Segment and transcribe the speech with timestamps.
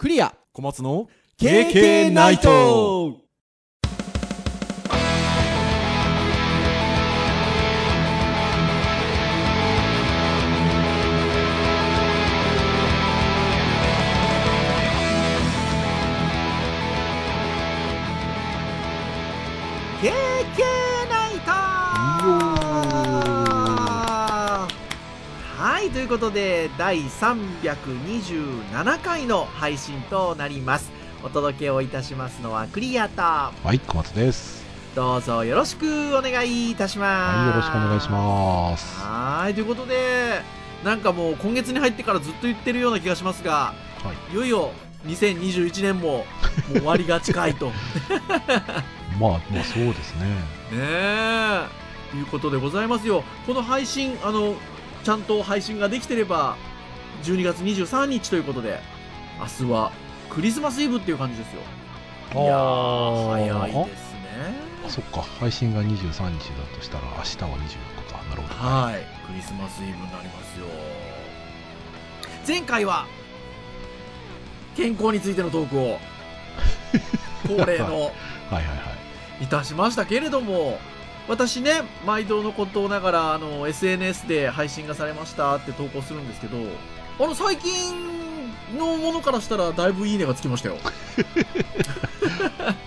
[0.00, 0.34] クリア。
[0.54, 3.18] 小松の KK ナイト
[25.90, 30.92] はいということで第327回の配信となります
[31.24, 34.64] お届けをいたしますのはクリアとはい、小松です。
[34.94, 39.00] どうぞよろしくお願いいたしますはい、よろしくお願いします。
[39.00, 40.42] はいということで
[40.84, 44.32] なんかもう今月に入ってからずっと言ってるような気がしますがはい。
[44.32, 44.70] いよいよ
[45.06, 46.24] 2021年もも
[46.72, 47.72] う終わりが近いとね
[49.18, 50.26] まあ、まあ、そうですね。
[50.72, 51.80] え
[52.16, 54.54] いうことでございますよこの配信あの
[55.04, 56.56] ちゃんと配信ができてれば
[57.22, 58.78] 12月23日ということで
[59.38, 59.92] 明日は
[60.28, 61.62] クリスマスイブっていう感じですよ
[62.32, 64.20] いやー早いですね
[64.86, 65.22] あ、そっか。
[65.22, 65.88] 配信が23
[66.38, 67.58] 日だとしたら、明日は24
[68.06, 68.22] 日か。
[68.30, 68.54] なるほど。
[68.54, 70.66] はいクリスマスイブになりますよ
[72.46, 73.06] 前回は
[74.76, 75.98] 健康についてのトークを
[77.46, 77.84] 恒例の
[78.50, 78.74] はいはいは
[79.40, 79.44] い。
[79.44, 80.78] いたしましたけれども
[81.28, 86.56] 私ね毎度のことながらあの SNS で配信がされましたって投稿するんですけど
[87.18, 88.10] あの最近
[88.76, 90.76] のものからしたらだいぶいいねがつきましたよ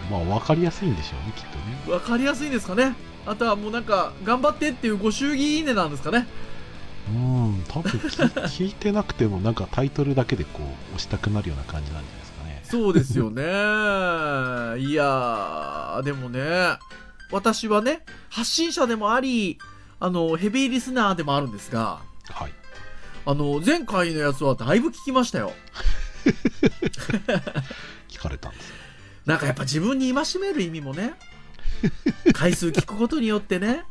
[0.09, 1.58] まあ、わかりやすいんでしょうね、きっと
[1.90, 1.94] ね。
[1.94, 6.28] わかりやすいんですかねあとはもうなんか頑張ってっていうご祝儀いいねなんですかね
[7.09, 12.62] うん、多分聞 聞いてなくても、なんかタイトルだけでこう、押したくなるような感じなんじゃないですかね。
[12.64, 13.44] そうですよね
[14.81, 16.40] いやーでもね
[17.34, 19.58] 私はね発信者でもあり
[20.00, 22.53] あのヘビーリスナーでもあるんですがはい。
[23.25, 25.53] あの前回のやつはだいぶ聞きましたよ
[28.09, 28.75] 聞かれたんですよ。
[29.25, 31.14] なんかやっぱ自分に戒める意味もね
[32.34, 33.84] 回数聞くことによってね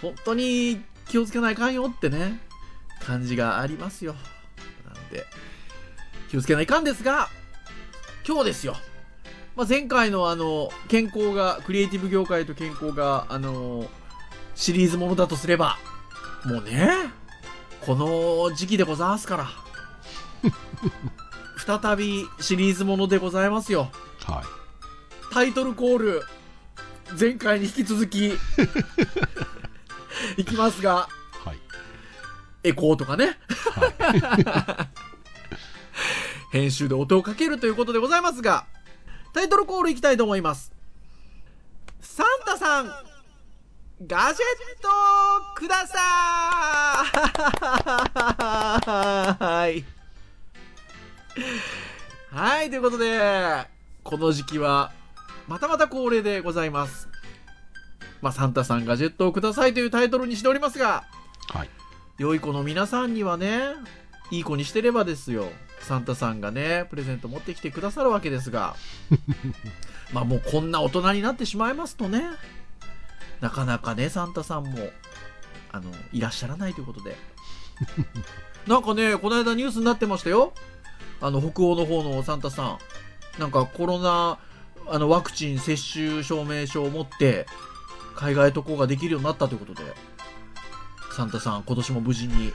[0.00, 2.40] 本当に気をつけないかんよってね
[3.00, 4.14] 感じがありますよ
[4.86, 5.24] なんで
[6.30, 7.28] 気をつけないかんですが
[8.26, 8.76] 今日ですよ、
[9.56, 13.86] まあ、前回のあの健康がクリエイティブ業界と健康があの
[14.54, 15.78] シリーズものだとすれば
[16.44, 16.88] もうね
[17.80, 19.48] この時期でございますから
[21.80, 23.90] 再びシリーズものでございますよ
[24.24, 24.44] はい。
[25.32, 26.22] タイトルコール
[27.18, 28.34] 前回に引き続き
[30.36, 31.08] いきますが
[31.44, 31.58] はい。
[32.62, 33.38] エコーとかね
[33.74, 34.88] は
[36.52, 38.66] 編集で音をかけるということでございますが
[39.32, 40.72] タイトルコールいきたいと思います
[42.00, 42.86] サンタさん
[44.06, 44.46] ガジェ
[44.78, 44.88] ット
[45.54, 47.04] くださ
[49.68, 49.84] い
[52.30, 53.66] はいということで
[54.02, 54.92] この時期は
[55.46, 57.08] またまた恒例でございます
[58.22, 61.04] まあサンタさんガジェットをくださいというタイトルにしておりますが
[61.54, 61.56] い。
[61.58, 61.68] はい。
[62.18, 63.60] 良い子の皆さんにはね
[64.30, 65.48] いい子にしてればですよ
[65.80, 68.76] サンタさんがねプレゼント持ってきてくださるわけですが。
[70.12, 72.24] まあもうこんな大人になってしまいますとね。
[73.40, 74.90] なかなかねサンタさんも
[75.72, 77.16] あのいらっしゃらないということで。
[78.66, 80.52] なんかねこの間ニュースになってましたよ。
[81.20, 82.78] あの北欧の方のサンタさん。
[83.38, 84.38] なんかコロナ
[84.88, 87.46] あのワクチン接種証明書を持って
[88.16, 89.94] 海外渡航ができるようになったということで。
[91.12, 92.52] サンタさん今年も無事に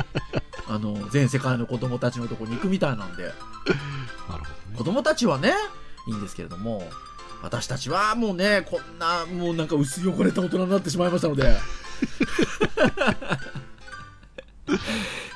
[0.72, 3.24] あの全世界の子供たちのところに行くみたいなんで。
[3.24, 3.34] なる
[4.28, 4.44] ほどね。
[4.76, 5.52] 子供たちはね
[6.06, 6.88] いいんですけれども
[7.42, 11.58] 私たちはもうねこんなもうなんか薄汚れた大人になってしまいましたので。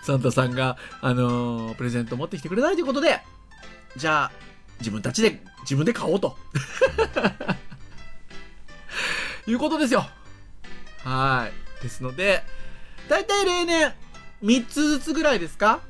[0.03, 3.21] サンタさんが、あのープレゼント持ってきてくれないということで
[3.97, 4.33] じゃあ
[4.79, 6.39] 自分たちで自分で買おうと。
[9.49, 10.07] いうことですよ。
[11.05, 11.83] はい。
[11.83, 12.45] ですので
[13.09, 13.93] 大体例年
[14.43, 15.81] 3つずつぐらいですか？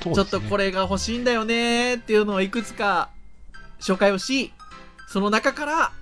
[0.00, 0.66] ちょっとこれ。
[0.66, 3.10] れが欲しいんだよねっていうのをいくつか
[3.80, 4.52] 紹介をし、
[5.08, 5.92] その中から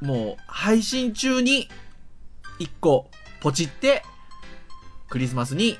[0.00, 1.68] もう配信中に
[2.60, 3.10] 1個
[3.40, 4.02] ポチって
[5.08, 5.78] クリスマスに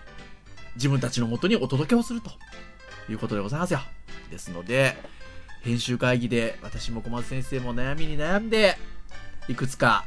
[0.77, 2.31] 自分たちの元にお届けをすると
[3.09, 3.81] いうことでございますよ。
[4.31, 4.97] ですので、
[5.63, 8.77] 編集会議で私も小松先生も悩みに悩んで
[9.49, 10.05] いくつか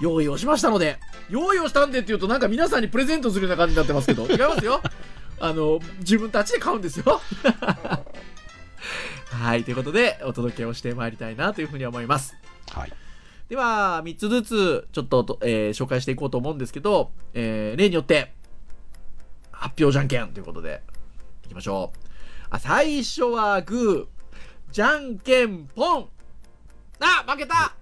[0.00, 0.98] 用意をしましたので、
[1.28, 4.80] 用意をしたんでって言うとなんか皆さんにプレゼントするような感じになってますけど、 違いますよ。
[5.38, 7.20] あの、自分たちで買うんですよ。
[9.30, 12.36] はい、ということで、お届けをしてまいりたいなというふうに思います。
[12.72, 12.92] はい。
[13.48, 18.34] では、3つずつ、ちょっとと、えー紹介していこうと思うんですけど、えー例によって、
[19.50, 20.82] 発表じゃんけんということで、
[21.44, 21.98] いきましょう。
[22.50, 26.08] あ、最初はグー、じゃんけんぽん。
[27.00, 27.74] あ、負けた。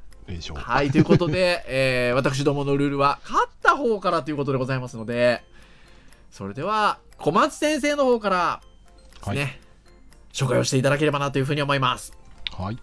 [0.54, 5.42] はい、ということで、 えー、私どものルールは、勝った方からということでございますので、
[6.30, 8.60] それでは、小松先生の方から
[9.18, 9.60] ですね、
[10.32, 12.12] 紹介をしていただければなというふうに思います。
[12.52, 12.78] はい。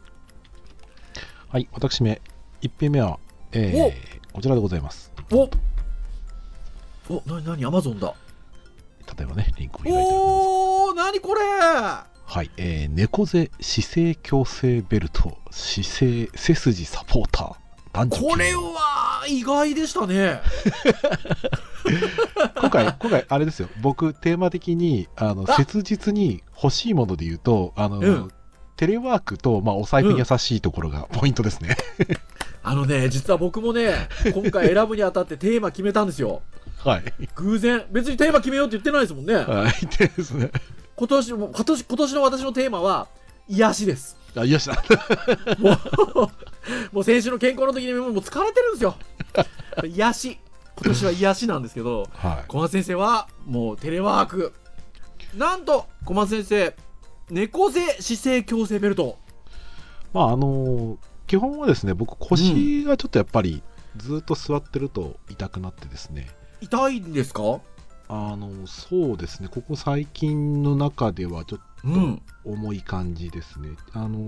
[1.50, 2.22] はい、私め、
[2.62, 3.20] 1品目は、
[3.52, 5.14] えー、こちらでございます。
[5.32, 5.50] お
[7.08, 8.14] お、なになにアマゾンだ。
[9.18, 10.16] 例えばね、リンクを開いております。
[10.16, 12.15] おー、なにこれ？
[12.26, 20.42] はい、えー、猫背姿勢矯正ベルト、姿勢背筋サポーター、これは意外でしたね。
[22.60, 28.32] 今回、今回、あれですよ、僕、テーマ的に、あの、あ切実に欲しいもので言うと、あの、うん
[28.78, 31.78] テレワークと、まあ、お財布に優しいところがポイントですね。
[32.62, 36.42] あのね、実は僕もね、今回選ぶにあたってテーマ決めたんですよ。
[36.80, 37.04] はい。
[37.36, 37.86] 偶然。
[37.90, 39.34] 別にテーマ決めようって言ってないですもんね。
[39.34, 40.52] はい、でですね。
[40.96, 43.08] 今年も、今年、今年の私のテーマは、
[43.48, 44.18] 癒しです。
[44.36, 44.84] あ、よしだ。
[45.60, 48.96] もう、もう先週の健康の時にもう疲れてるんですよ。
[49.86, 50.38] 癒し。
[50.78, 52.46] 今年は癒しなんですけど、はい。
[52.48, 54.54] 小松先生はもうテレワーク。
[55.36, 56.76] なんと、小松先生、
[57.30, 59.18] 猫背姿勢矯正ベルト。
[60.14, 60.98] まあ、あの
[61.28, 63.64] 基本はですね、僕、腰がちょっとやっぱり、
[63.98, 66.28] ずっと座ってると痛くなってですね、
[66.62, 67.60] 痛いんですか？
[68.08, 72.18] あの、そうですね、ここ最近の中ではちょっうん。
[72.18, 73.76] と重い感じですね。
[73.94, 74.28] あの、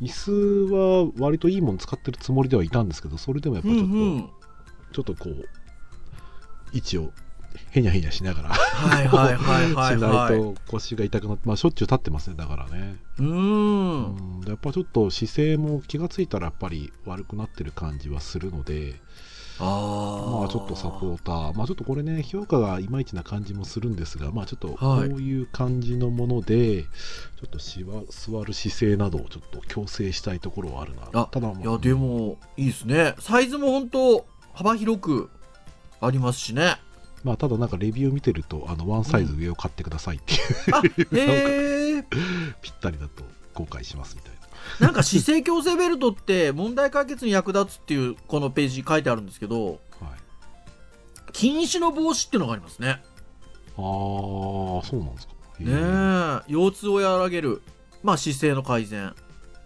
[0.00, 4.30] 椅子は割といいもの使ってるつもりではいたんですけど、それでもやっぱうちょっと、んうん。
[4.92, 5.48] ちょっとこう、
[6.72, 7.12] 位置を
[7.70, 10.38] へにゃへにゃしながら、はいはいはいはい しなはいい。
[10.38, 12.96] と腰が痛くなって、まあ、しょっちゅう立ってますね、だからね。
[13.18, 19.00] うんん、やっぱちょっと姿勢も気がついたらやっぱり悪くなってる感じはするので、
[19.60, 20.40] ああ。
[20.40, 26.88] まあちょっとサポーター、まあちょっとこれね、評価がいまいちな感じもするんですが、まあちょっとこはいういう感じのもので、ちょ
[27.46, 31.08] っとしわ座る姿勢などをちょっと矯正したいところはあるな。
[31.12, 33.14] あただ、まあいや、でも、いいですね。
[33.18, 35.30] サイズも本当幅広く
[36.00, 36.76] ありますしね。
[37.22, 40.40] まあただなんかレビュー見てると、あの、ワンサイズ上を買ってくださいっていう、
[40.72, 40.82] あ、
[41.16, 42.04] へえ。
[42.60, 43.24] ぴったりだと
[43.54, 44.33] 後悔しますみたい
[44.80, 44.86] な。
[44.86, 49.78] なんか姿勢矯正ベルトって問題解決に役立つっていうこのページに書いてあるんですけど、はい。
[51.32, 52.88] 禁止の防止っていうのがありますね。
[52.90, 53.02] ああ、
[53.76, 55.34] そうなんですか。
[55.60, 56.42] へね。
[56.48, 57.62] 腰痛を和らげる。
[58.02, 59.12] まあ姿勢の改善っ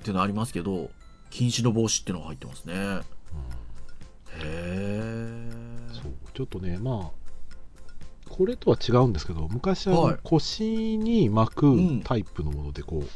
[0.02, 0.91] ていうのありますけど、
[1.31, 2.75] 禁止の防止っていうのが入ってますね。
[2.75, 5.50] へえ。
[5.93, 13.08] そうちょっとねまあこれとは違うんですけど昔ははい腰に巻くうんタイプのものでこう、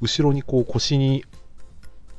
[0.00, 1.24] 後ろにこう腰に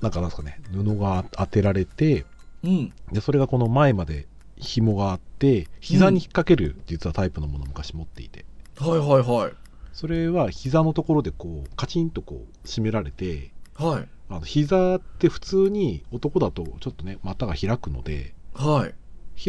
[0.02, 2.26] なんかなんですかね布が当てられて
[2.64, 2.94] うん。
[3.12, 8.46] でそれがこの前まで紐があって膝に引っ掛ける実はタイプのものを昔持っていて、
[8.78, 9.54] はいはいはい。
[9.94, 14.08] それは膝のところでこうカチンとこう締められてはい。
[14.30, 18.94] あの膝って普通に男だとちょっとね股が開くのではい。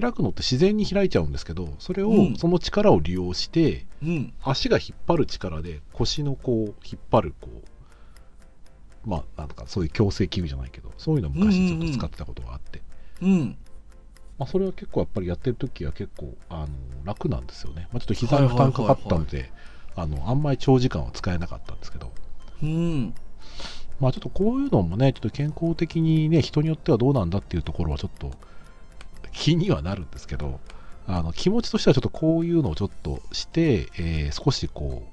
[0.00, 4.32] 開くのって自然に開いちゃうんですけどそれを、うんその力を利用してうん。
[4.42, 7.62] 足が引っ張る力で腰のこう引っ張るこう
[9.04, 12.80] まあなんとかそういう矯正器具じゃないけどそういうのを昔ちょっと使ってたことがあって、
[13.20, 13.56] うん。
[14.38, 16.68] まあ、それは結構やっぱりやってる時は結構あの
[17.04, 19.50] 楽なんですよね、まあ、ちょっと膝に負担かかったので、
[19.94, 22.10] あのあんまり長時間は使えなかったんですけど。
[22.62, 23.14] うん。
[24.00, 28.32] まあちょっとこういうのもねちょっと健康的にね人によってはどうなんだっていうところはちょっと
[29.32, 30.58] 気にはなるんですけど
[31.06, 35.04] あの気持ちとしてはちょっとこういうのをちょっとして、えー少しこ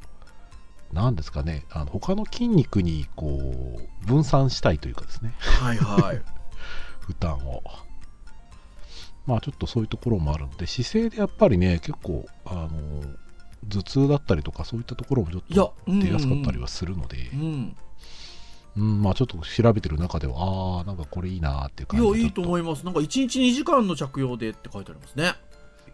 [0.92, 6.22] うなんですかねあの他の筋肉にこう分散したいというかですねはいはい。
[7.02, 7.64] 負担を
[9.26, 13.04] まあちょっとそういうところもあるので姿勢でやっぱりね結構あの
[13.68, 17.76] 頭痛だったりとかそういったところもちょっいやと出やすかったりはするので、うん。
[18.78, 22.86] うん、まあちょっと調べてる中では、ああ、なんかこれいいなーっていう感じいや、いいと思いいます。
[22.86, 25.34] なんか1日2時間の着用でって書いてありますね。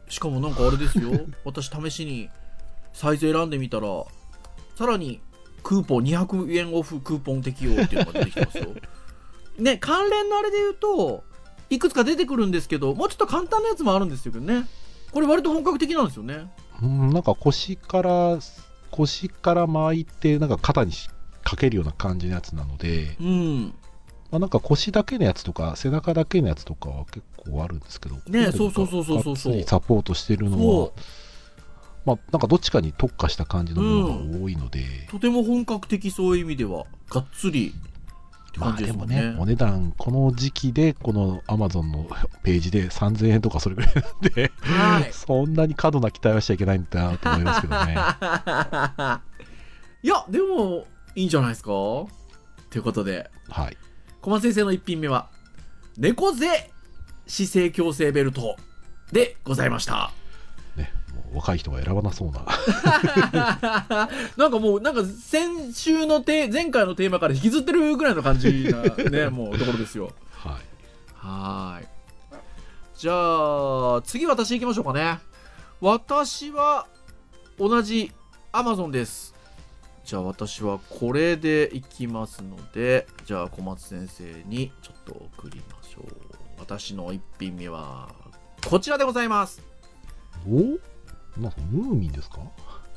[0.10, 1.10] しかもなんかあれですよ。
[1.46, 2.30] 私試しに
[2.94, 3.88] サイズ選んでみたら、
[4.76, 5.22] さらに
[5.64, 8.68] クーポン200円オフクーポン適用っていうのが出てきてますよ。
[9.58, 11.24] ね、関連のあれで言うと、
[11.70, 14.68] いくつか出てくるんですけど、もうちょっと簡単なやつもあるんですけどね。
[15.12, 16.52] これ割と本格的なんですよね。
[16.84, 18.38] うん、なんか腰から、
[18.92, 20.92] 腰から巻いて、なんか肩に
[21.44, 23.74] かけるような感じのやつなので、うん。
[24.32, 30.94] まあ、なんか腰だけのやつとか、背中だけのやつとかは結構あるんですけど、ねそうそうそうそうそうがっつりサポートしてるのはそ、
[32.06, 35.12] まあ、なんかどっちかに特化した感じのものが多いので、う。
[35.12, 37.74] とても本格的そういう意味では、がっつり
[38.50, 42.08] ってまあ感じでもねもんね。、お値段、この時期で、この Amazon の
[42.44, 45.14] ページで3000円とかそれぐらいなんで、はい。
[45.14, 47.96] そんなに過度な期待はしちゃいけないんだなと思いますけどね。
[50.04, 50.86] いやでも
[51.16, 51.72] いいんじゃないですか？
[51.72, 52.10] と
[52.76, 53.78] いうことではい。
[54.22, 55.30] 小松先生の1品目は
[55.98, 56.46] 猫背
[57.26, 58.58] 姿勢矯正ベルト
[59.12, 60.12] でございました
[61.36, 62.46] 若い人が選ばなそうな。
[64.38, 70.12] なんかもうなんか先週のテ前回のテーマから引きずってるぐらいの感じなね もうところですよ。
[70.32, 70.54] はい。
[71.16, 71.88] はーい。
[72.98, 73.14] じゃ
[73.98, 75.20] あ次私行きましょうかね。
[75.82, 76.88] 私は
[77.60, 78.14] 同じ
[78.54, 79.36] Amazon です。
[80.06, 86.06] じゃあ私はこれでいきますのでじゃあ小松先生にちょっと送りましょう。
[86.60, 88.10] 私の1品目は
[88.70, 89.62] こちらでございます。
[90.48, 90.95] お？
[91.38, 92.40] なんかムーミンですか？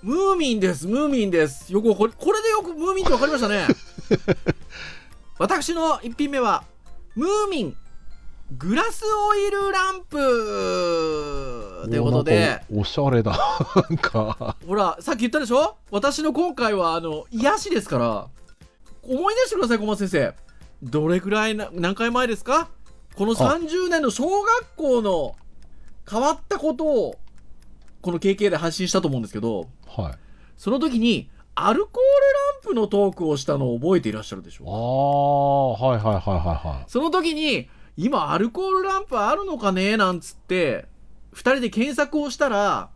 [0.02, 1.72] ムーミンです、ムーミンです。
[1.72, 3.66] よくこれ、これでよくムーミンって分かりましたね。
[5.38, 6.62] 私の1品目は、
[7.16, 7.76] ムーミン。
[8.56, 10.16] グラスオイルランプ。
[11.90, 13.36] ということおでおしゃれだ。
[13.90, 15.76] なんか、ほら、さっき言ったでしょ？
[15.90, 18.28] 私の今回は、あの、癒しですから、
[19.02, 20.34] 思い出してください、小松先生。
[20.82, 22.68] どれくらいな、何回前ですか？
[23.16, 25.34] この30年の小学校の
[26.08, 27.18] 変わったことを、
[28.02, 30.14] この KK で発信したと思うんですけど、はい。
[30.56, 32.00] その時に、アルコール
[32.64, 36.84] ランプのトークをしたのを覚えていらっしゃるでしあょあ、はいはいはいはいはい。
[36.86, 39.96] その時に、今アルコールランプあるのかね？
[39.96, 40.86] なんつって、
[41.32, 42.90] 二人で検索をしたら、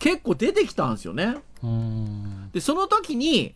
[0.00, 1.36] 結構出てきたんですよね。
[1.62, 2.50] うーん。
[2.52, 3.54] で、その時に、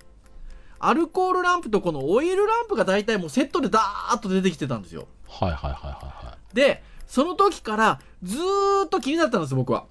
[0.78, 5.08] アルコールランプとこのオイルランプが大体もうセットでダーッと出てきてたんですよ。
[5.26, 6.54] はいはいはいはいはい。
[6.54, 9.86] で、その時からずーっと気になったんです、僕は。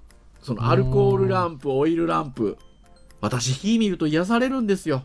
[0.46, 2.56] そのアルコールランプ、オイルランプ。
[3.20, 5.02] 私、火見ると癒されるんですよ。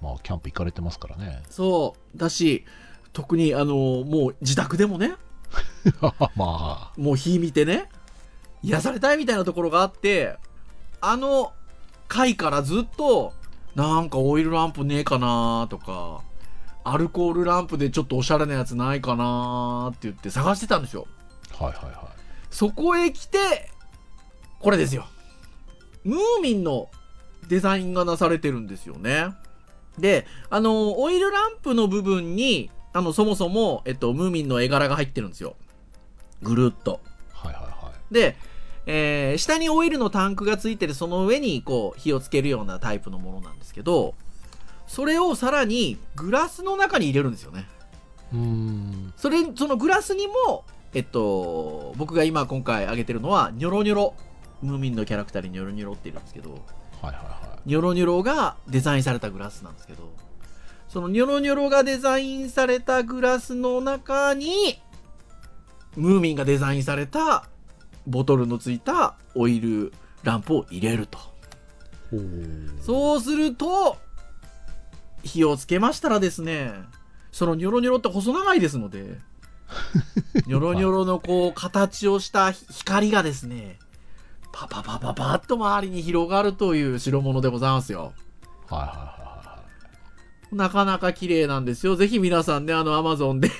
[0.00, 1.42] まあ、キャンプ行かれてますからね。
[1.50, 2.18] そう。
[2.18, 2.64] だし、
[3.12, 5.16] 特に、あの、もう自宅でもね、
[6.34, 7.90] まもう火見てね、
[8.62, 10.38] 癒されたいみたいなところがあって、
[11.02, 11.52] あの
[12.08, 13.34] 回からずっと、
[13.74, 16.22] なんかオイルランプねえかなとか、
[16.84, 21.06] アルコールランプでちょっとおしゃれなやつないかなって言って探してたんですよ。
[21.58, 21.96] あ、はいはいはい。
[22.50, 23.69] そこへ来て、
[24.60, 25.06] これですよ。
[26.04, 26.88] ムーミンの
[27.48, 29.34] デザインがなされてるんですよね。
[29.98, 35.56] で、あの、オイルランプの部分に、あの、そもそも、えっと、ムーミンの絵柄が入ってるんですよ。
[36.42, 37.00] ぐるっと。
[37.32, 38.14] はいはいはい。
[38.14, 38.36] で、
[38.86, 44.14] えー下にオイルのタンクがついてて、その上に、こう、火をつけるようなタイプのものなんですけど、
[44.86, 47.68] それをさらにグラスの中に入れるんですよね。
[48.32, 49.12] うーん。
[49.16, 50.64] それ、そのグラスにも、
[50.94, 54.14] えっと、僕が今今回挙げてるのは、ニョロニョロ。
[54.62, 56.60] ムーミンのキャラクターにニョロニョロっているんですけど、はい
[57.06, 60.12] はいはニョロニョロがデザインされたグラスなんですけど、
[60.88, 64.80] そのニョロニョロがデザインされたグラスの中に、
[65.96, 67.48] ムーミンがデザインされた
[68.06, 71.18] ボトルのついたオイルランプを入れると。
[72.80, 73.98] そうすると、
[75.22, 76.72] 火をつけましたらですね、
[77.32, 79.18] そのニョロニョロって細長いですので、
[80.46, 83.78] ニョロニョロのこう形をした光がですね、
[84.60, 88.12] パパパパパッと周りに広がるという代物でございますよ。
[88.68, 89.20] はいはいはいは
[90.52, 91.96] なかなか綺麗なんですよ。
[91.96, 93.50] ぜひ皆さんね、あの、アマゾンで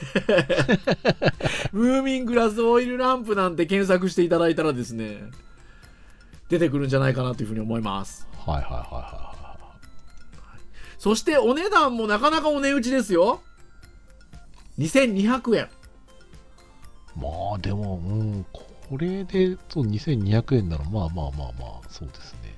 [1.73, 5.23] ムーミングラスオイルランプなんて検索していただいたらですね、
[6.49, 8.27] 出てくるんじゃないかなというふうに思います。
[8.47, 8.51] い。
[8.51, 9.31] はいはいはいは
[10.99, 13.41] そしてお値段もなかなかお値打ちですよ。
[14.79, 15.65] 2200円。
[15.65, 15.67] い。
[17.17, 22.57] まあでも、うん、これでそう2200円ならまあまあまあまあ、そうですね。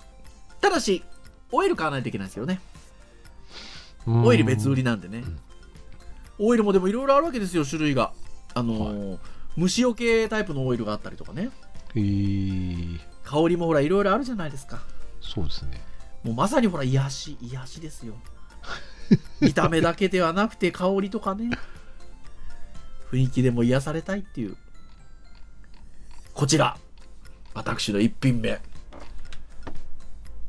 [0.60, 1.02] ただし、
[1.50, 2.60] オイル買わないといけないですよね。
[4.06, 5.24] うんオイル別売りなんでね。
[6.38, 8.12] オイルもでもいろいろあるわけですよ、種類が。
[8.54, 9.18] あのー
[9.56, 11.50] 虫除けタイプのオイルがあったりとかね。
[11.94, 14.80] へえ香りもほらいろいろあるじゃないですか。
[15.20, 15.80] そうですね。
[16.22, 18.14] もうまさにほら癒し、癒しですよ。
[19.40, 21.50] 見た目だけではなくて香りとかね。
[23.10, 24.56] 雰囲気でも癒されたいっていう。
[26.34, 26.76] こちら。
[27.54, 28.58] 私の一品目。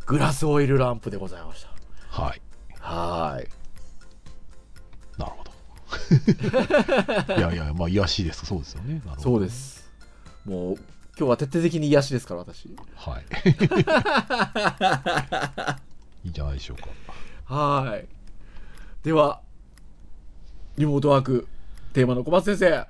[0.05, 2.23] グラスオイルランプでございました。
[2.23, 2.41] はい。
[2.79, 3.49] はーい。
[5.17, 5.51] なるほど。
[7.37, 8.45] いやいや、まあ、癒しです。
[8.45, 8.93] そうですよね。
[8.93, 9.21] なるほど。
[9.21, 9.49] そうで。
[9.49, 9.91] す。
[10.45, 10.75] もう、
[11.17, 12.75] 今日は徹底的に癒しですから、私。
[12.95, 13.25] はい。
[16.23, 16.87] いいんじゃないでしょうか。
[17.45, 18.07] はーい。
[19.03, 19.41] では、
[20.77, 21.47] リモートワーク、
[21.91, 22.87] テーマの小松先生。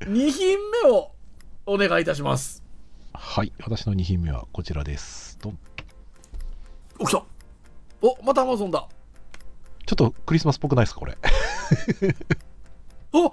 [0.04, 1.15] 2品目を
[1.66, 2.62] お願いいたします。
[3.12, 3.52] はい。
[3.62, 5.38] 私の2品目はこちらです。
[5.42, 5.58] どん。
[7.00, 7.24] お、来た。
[8.02, 8.86] お、またアマゾンだ。
[9.86, 11.16] ちょっとクリスマスっぽくないですか、これ？
[13.12, 13.32] お、お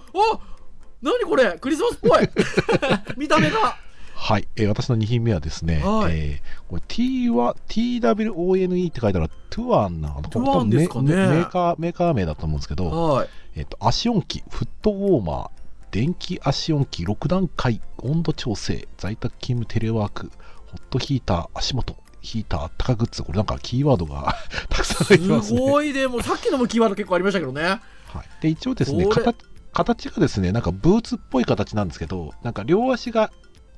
[1.02, 1.58] 何これ？
[1.60, 2.30] クリスマスっぽい。
[3.18, 3.78] 見た目が。
[4.16, 6.14] はい、えー私の2品目はですね、はい。
[6.14, 10.30] えーこれ T は TWONE って書いたらトゥアンなのかな？
[10.30, 11.16] トゥアンですかね。
[11.16, 13.30] メメーカーメーカー名だと思うんですけど、はい。
[13.56, 14.44] えっと足音機。
[14.50, 15.50] フットウォーマー
[15.94, 20.32] 電気足音機6段階温度調整在宅勤務テレワーク
[20.66, 24.36] ホットヒーター足元ヒーターあったかグッズこれなんかキーワードが
[24.70, 27.62] たくさん入ってますすねごいでもさっきのもキーワード結構ありましたけどね。
[27.62, 29.36] はい、で一応ですね形
[29.72, 33.32] 形がですねなんかブーツっぽい形なんですけどなんか両足が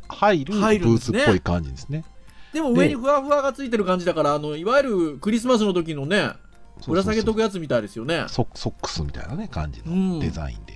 [0.08, 2.06] 入るブーツっぽい感じですね。
[2.54, 6.32] でも上にふわふわがついてる感じだから、あの、いわゆるクリスマスの時のね、
[6.88, 8.24] ぶら下げとくやつみたいですよね。
[8.30, 10.10] ソソックスみたいなね感じうん。
[10.12, 10.75] のデザインで、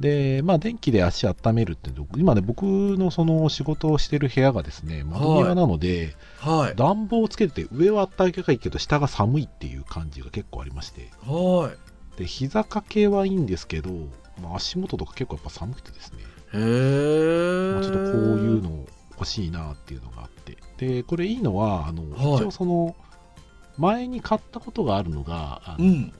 [0.00, 6.76] でまあ電気で足温めるっていうと今ね僕のその仕事をしてる部屋がですね窓際なので、はい。
[6.76, 11.72] 暖房をつけてて上は暖かいけど下が寒いっていう感じが結構ありましては
[12.16, 12.18] い。
[12.18, 13.90] で膝掛けはいいんですけど、
[14.42, 16.18] まあ、足元とか結構やっぱ寒くてですね
[16.54, 17.72] へー。
[17.74, 22.96] まあ、ちょっとこういうの欲しいなっていうのがあってでこれいいのはあの、はい一応その
[23.76, 26.12] 前に買ったことがあるのがあの、うん。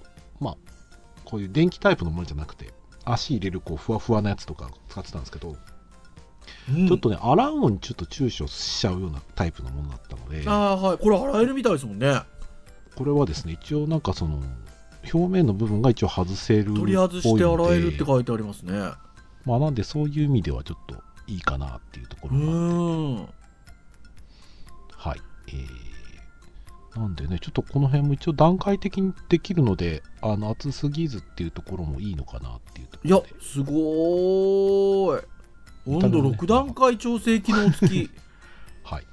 [1.25, 2.73] こういう電気タイプのものじゃなくて
[3.05, 10.99] 足入れるこうふわふわなやつとか使ってたんですけど、うんちょっとね洗うのにちょっと躊躇しちゃうようなタイプのものだったのでああ、はい。
[10.99, 12.21] これ洗えるみたいですもんね。
[12.97, 14.43] これはですね一応なんかその
[15.13, 18.73] 表面の部分が一応外せる取り外して洗えるって書いてありますね。
[19.45, 20.97] まあなんでそういう意味ではちょっと
[21.27, 23.29] いいかなっていうとこうろが。
[24.97, 25.21] はい。
[25.49, 25.67] えー、
[26.97, 35.25] なんでね、ちょっとこの辺も一応段階的にできるので、あの、熱すぎずっていうところもいいのかなっていうとこいやすごーい。
[35.87, 38.11] 温度見た目もね6段階調整機能付き。
[38.85, 39.03] はい。
[39.03, 39.07] へ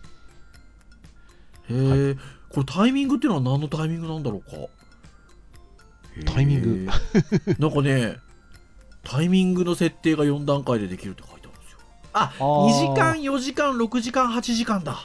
[1.69, 2.15] え、
[2.49, 4.57] これタイミングっていうのは何のタイミングなんだろうか？
[6.33, 6.89] タイミング？
[7.57, 8.17] なんかね
[9.03, 11.79] タイミングの設定が4段階でできるって書いてあるんですよ。
[12.13, 12.67] ああー。
[12.69, 15.03] 2時間4時間6時間8時間だ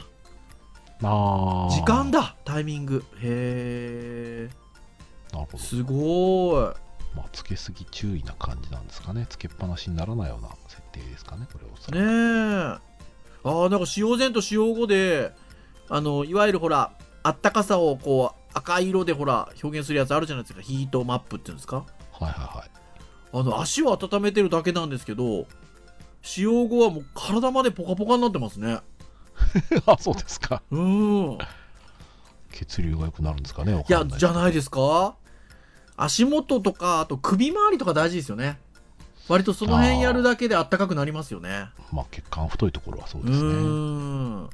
[1.03, 1.75] あー。
[1.75, 3.03] 時間だタイミング。
[3.21, 4.49] へ
[5.33, 5.57] なるほど。
[5.57, 6.75] えすごーい。
[7.15, 9.25] まあ、つけすぎ注意な感じなんですかね。
[9.27, 12.87] つけっぱなしにならないような設定ですかね、これおそらくねえ。
[13.43, 15.33] あーなんか使用前と使用後で
[15.89, 16.91] あのいわゆるほら
[17.23, 20.61] あったかさをこう赤い色でほら表現するやつあるじゃないですか。
[20.61, 21.77] ヒートマップっていうんですか。
[21.77, 21.83] は
[22.21, 22.69] いはいはい。
[23.33, 25.47] あの足を温めてるだけなんですけど
[26.21, 28.79] 使用後はもう体までポカポカになってますね
[29.85, 30.61] あ、そうですか。
[30.71, 31.31] うん。
[31.33, 31.37] い
[32.51, 33.73] 血流が良くなるんですかね。
[33.73, 35.15] わかやじゃないですか。
[35.95, 38.59] 足元とかあと首周りとか大事ですよね。
[39.27, 41.69] 割とその辺やるだけであったかくなりますよね。
[41.91, 43.49] まあ、血管太いところはそううですね。
[43.49, 44.49] ーん。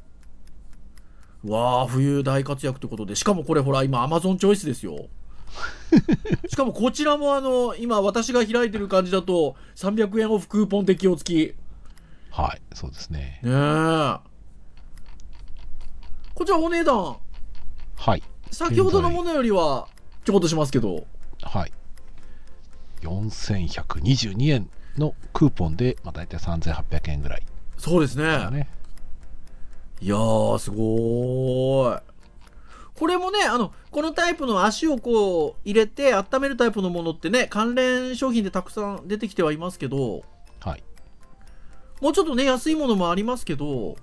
[1.45, 3.15] わあ冬大活躍ということで。
[3.15, 5.07] しかもこれほら今アマゾンチョイスですよ。
[6.49, 11.55] しかもこちらもあの今私が開いてる感じだと300円オフクーポン適用付き。
[12.31, 13.39] はい、そうですね。
[13.43, 14.32] ねえ
[16.33, 17.17] こちらお値段
[17.95, 18.23] はい。
[18.51, 19.87] 先ほどのものよりは
[20.25, 21.05] ちょこっとしますけど
[21.41, 21.71] はい。
[23.01, 27.43] 4122円のクーポンで、まあ、大体3800円ぐらい
[27.77, 28.67] そうですね。
[29.99, 32.01] いやーすごーい
[32.95, 40.23] これもねあのこのタイプの足をこう入れて温めるタイプのものってね関連商品でたくさん出てきてはいますけど
[40.59, 40.83] はい。
[42.01, 43.95] もうちょっとね安いものもありますけど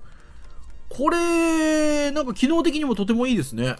[0.90, 3.76] これなんか機能的にもとてもいいですね。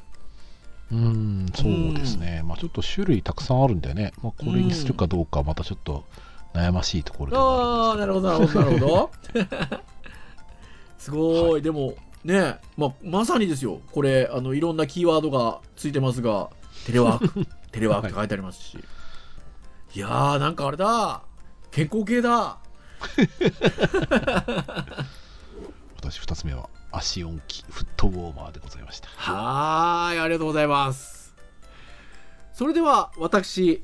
[0.93, 2.43] うーん、そうですね。
[2.45, 6.05] まあちょっと種類たくさんあるんでね、まあ、これにするかどうか、またちょっと
[6.55, 9.11] 悩ましいところであはあるあーなるほどなるほどなるほど。
[10.99, 11.95] すごい、でも
[12.25, 13.81] ねまあまさにですよ。
[13.93, 16.51] これあのいろんなキーワードがついてますが
[16.87, 18.79] テレワーク テレワークって書いてありますし、
[19.95, 21.23] い、やーなんかあれだ。
[21.71, 22.59] 健康系だ。
[25.97, 29.09] 私2つ目は足音機フットウォーマーでございました。
[29.17, 31.35] はーいありがとうございます。
[32.53, 33.83] それでは私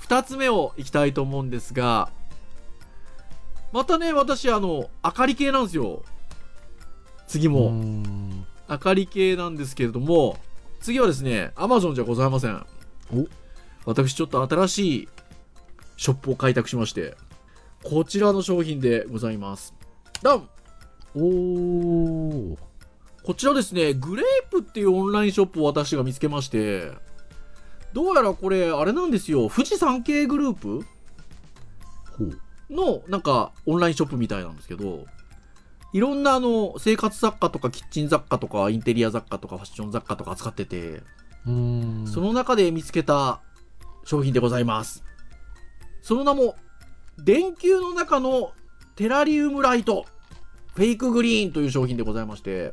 [0.00, 2.10] 2つ目をいきたいと思うんですが
[3.72, 6.02] またね私あの明かり系なんですよ。
[7.26, 7.72] 次も、
[8.70, 10.38] 明かり系なんですけれども
[10.80, 12.66] 次はですね Amazon じゃございません。
[13.12, 13.26] お。
[13.84, 15.08] 私ちょっと新しい
[15.96, 17.16] ショップを開拓しまして
[17.82, 19.74] こちらの商品でございます。
[20.22, 20.48] ダン。
[21.14, 21.97] おー
[23.28, 26.92] こちらですねグレープっていうオンラインショップを私が見つけまして
[27.92, 30.86] どうやらこれあれなんですよ富士山系グループ
[32.70, 35.04] のなんかオンラインショップみたいなんですけど
[35.92, 41.02] いろんなあの生活雑貨とかキッチン雑貨とかインテリア雑貨とかファッション雑貨とか扱ってて
[41.44, 43.42] その中で見つけた
[44.06, 45.04] 商品でございます。
[46.00, 46.56] その名も、
[47.18, 48.52] 電球の中の
[48.96, 50.06] テラリウムライト、
[50.74, 52.72] フェイクグリーンという商品でございまして。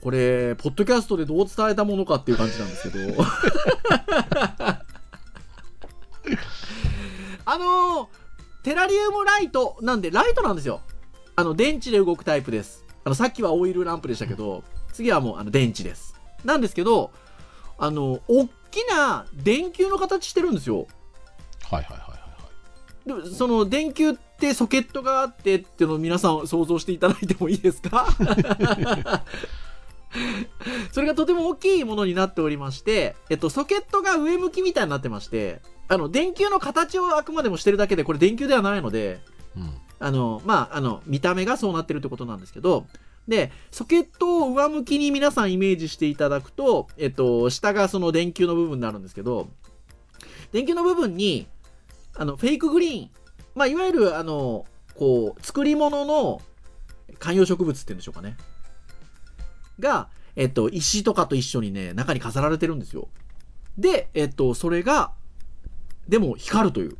[0.00, 3.24] これ、ポッドキャストでどう伝えたものかっていう感じなんですけど。
[7.48, 8.10] あの
[8.64, 10.80] テラリウムライトなんで、ライトなんですよ。
[11.36, 12.84] あの、電池で動くタイプです。
[13.04, 16.16] あの、さっきはオイルランプでしたけど、次はもう、あの、電池です。
[16.44, 17.12] なんですけど、
[17.78, 20.88] あの、大きな電球の形してるんですよ。
[21.70, 22.15] はいはいはい
[23.36, 28.06] その電球ってソケットがあってっていうのを皆さん想像していただいてもいいですか？
[30.92, 39.20] それがとても大きいものになっておりまして、えっと、ソケットが上向きみたいになってまして、あの、電球の形をあくまでもしてるだけで、これ電球ではないので、
[39.56, 39.70] うん。
[39.98, 42.86] あの、まあ、あの、見た目がそうなってるってことなんですけど、
[43.28, 49.48] で、ソケットを上向きに皆さんイメージしていただくと、えっと、下がその電球の部分になるんですけど、
[50.52, 51.46] 電球の部分に、
[52.18, 53.10] あの、フェイクグリーン、
[53.54, 56.40] まあ、いわゆる、あの、こう、作り物の
[57.18, 58.36] 観葉植物っていうんでしょうかね。
[59.78, 63.08] が、えっと、石とかと一緒にね、中に飾られてるんですよ。
[63.78, 65.12] で、えっと、それが、
[66.08, 66.96] でも光るという。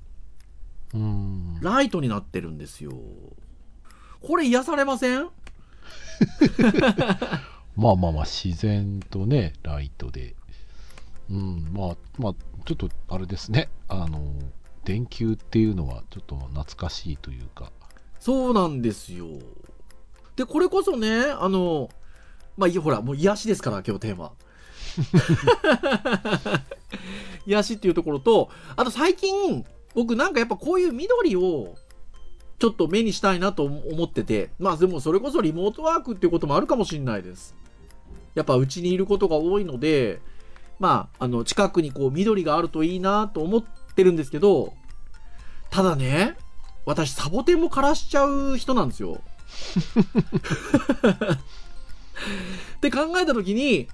[0.94, 1.58] うーん。
[1.60, 2.92] ライトになってるんですよ。
[4.22, 5.28] これ癒されません？
[7.76, 10.34] まあまあまあ、自然とね、ライトで。
[11.30, 13.68] うん、まあ、まあ、ちょっとあれですね。
[13.88, 14.32] あの、
[14.86, 17.72] 電球っていうのはちょっと懐かしいというか。
[18.20, 19.26] そうなんですよ。
[20.36, 21.90] で、これこそね、あの、
[22.56, 24.32] まあ、いやほら、もう癒しですから、今日テーマ。
[27.46, 31.74] 癒しっていうところと、あと最近、僕なんかやっぱこういう緑を、
[32.58, 37.54] ちょっと目にしたいなと思ってて、まあでもそれこそリモートワークっていうこともあるかもしれないです。
[38.34, 40.20] やっぱうちにいることが多いので、
[40.78, 44.74] まあ、あの、近くにこう緑があるといいなと思ってるんですけど、
[45.70, 46.36] ただね、
[46.84, 49.20] 私サボテンも枯らしちゃう人なんですよ。
[52.76, 53.88] って考えた時に、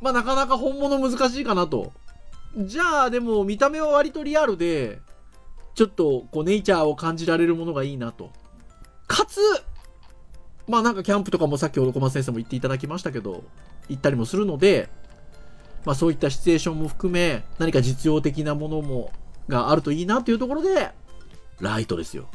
[0.00, 1.92] まあなかなか本物難しいかなと。
[2.56, 5.00] じゃあでも見た目は割とリアルで、
[5.74, 8.30] ちょっとこうネイチャーを感じられるものがいいなと。
[9.06, 9.40] かつ、
[10.68, 13.44] まあなんかキャンプとかもさっき小松先生も言っていただきましたけど、
[13.88, 14.88] 行ったりもするので、
[15.84, 19.12] まあそういったシチュエーションも含め、何か実用的なものも、
[19.48, 20.90] があるといいなというところで、
[21.60, 22.28] ライトですよ。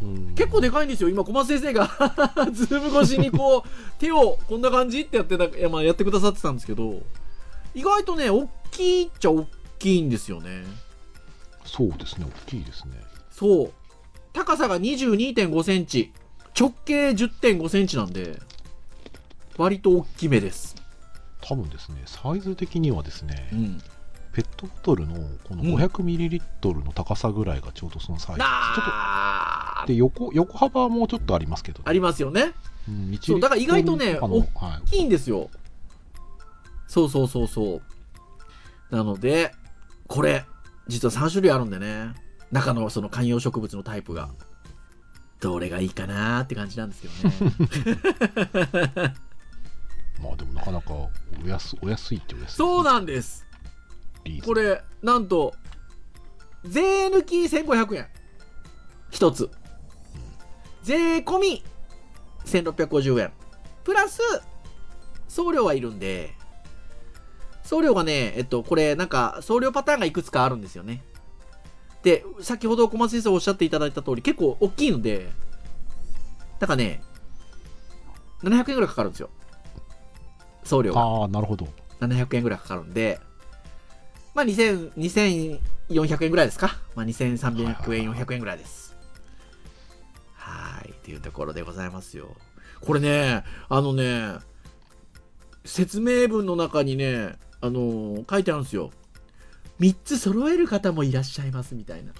[0.00, 1.08] うん結構でかいんですよ。
[1.08, 1.86] 今、小松先生が
[2.52, 3.68] ズーム越しにこう、
[4.00, 7.02] 手をこんな感じってやってた、いやまあやってくださってたんですけど、
[7.74, 9.46] 意外とね、大きいっちゃ大
[9.78, 10.64] きいんですよね。
[11.64, 12.94] そうですね、大きいですね。
[13.30, 13.72] そう。
[14.32, 16.12] 高さが22.5センチ、
[16.58, 18.40] 直径10.5センチなんで、
[19.56, 20.81] 割と大きめです。
[21.42, 23.78] 多分ですね、サイズ的にはですね、うん。
[24.32, 32.52] ペットボトルのこのうん 500ml の高さぐらいがちょうどそのサイズ、ちょあーっとで横横幅はもうちょっとありますけど、ありますよね。
[32.88, 34.42] うん、1そうだから意外とね大
[34.86, 35.50] きいんですよ。
[36.86, 37.80] そうそうそうそ
[38.90, 38.96] う。
[38.96, 39.52] なので、
[40.08, 40.44] これ、
[40.88, 42.12] 実は3種類あるんでね。
[42.50, 44.30] 中のその観葉植物のタイプが。
[45.40, 49.14] どれがいいかなーって感じなんですけどね。
[50.22, 51.10] まあでもなかなかお
[51.46, 53.44] 安お安いってお安いそうなんです。
[54.44, 55.52] これ、なんと、
[56.64, 58.06] 税抜き1500円。
[59.10, 59.50] 一つ。
[60.82, 61.64] 税込み
[62.44, 63.32] 1650円。
[63.82, 64.20] プラス、
[65.26, 66.34] 送料はいるんで、
[67.64, 71.02] 送料がね、えっと、これ、なんか、送料パターンがいくつかあるんですよね。
[72.02, 75.30] で、先ほど小松先生おっしゃっていただいた通り、結構大きいので、
[76.60, 77.02] だからね、
[78.42, 79.30] 700円ぐらいかかるんですよ。
[80.64, 81.00] 送料が。
[81.00, 81.68] ああなるほど
[82.00, 83.20] 700円ぐらいかかるんで、
[84.34, 86.76] まあ、2000 2400円ぐらいですか？
[86.94, 88.96] まあ、2300円、400円ぐらいです。
[90.34, 90.90] はい。
[90.90, 92.34] っていうところでございますよ。
[92.80, 94.34] これね、あのね、
[95.64, 98.90] 説明文の中にね、あのー書いてあるんですよ。
[99.80, 102.12] 3つ揃える方もいらっしゃいますみたいな。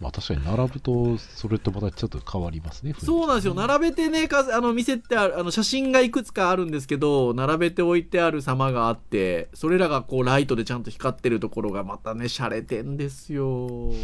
[0.00, 3.54] まあ確かに並ぶとそれとまたちょっと変わりますねそうなんですよ。
[3.54, 13.46] 並べてね、かあの見せてある、あの写真がいくつかあるんですけど、並べて置いてある様があって、それらがこうライトでちゃんと光ってるところがまたね、洒落てんですよ。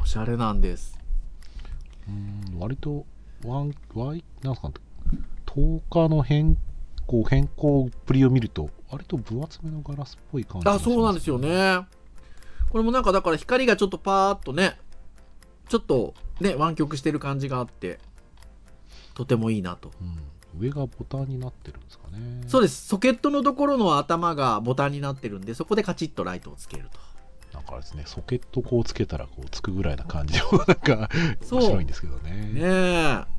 [0.00, 0.98] おしゃれなんです。
[2.08, 3.04] うん割と
[3.44, 4.72] ワンワイなんすか
[5.46, 6.56] 10日の変
[7.06, 11.86] 更変更っぷりを見ると割と分厚めのガラスっぽい感じあ、そうなんですよね。
[12.70, 14.78] これもなんかだから光がちょっとパーっとね、
[15.68, 17.98] ちょっとね、湾曲してる感じがあって、
[19.14, 19.90] とてもいいなと。
[20.00, 22.86] うん、上がボタンになってるんですかねそうです。
[22.86, 26.98] ソケットのところの頭がボタンになってるんで、そこでカチッとライトをつけると。
[27.52, 31.10] なんかあれですね、ソケットこうつけたらこうつくぐらいな感じの、 なんか
[31.42, 32.30] そう面白いんですけどね。
[32.52, 33.38] ねえ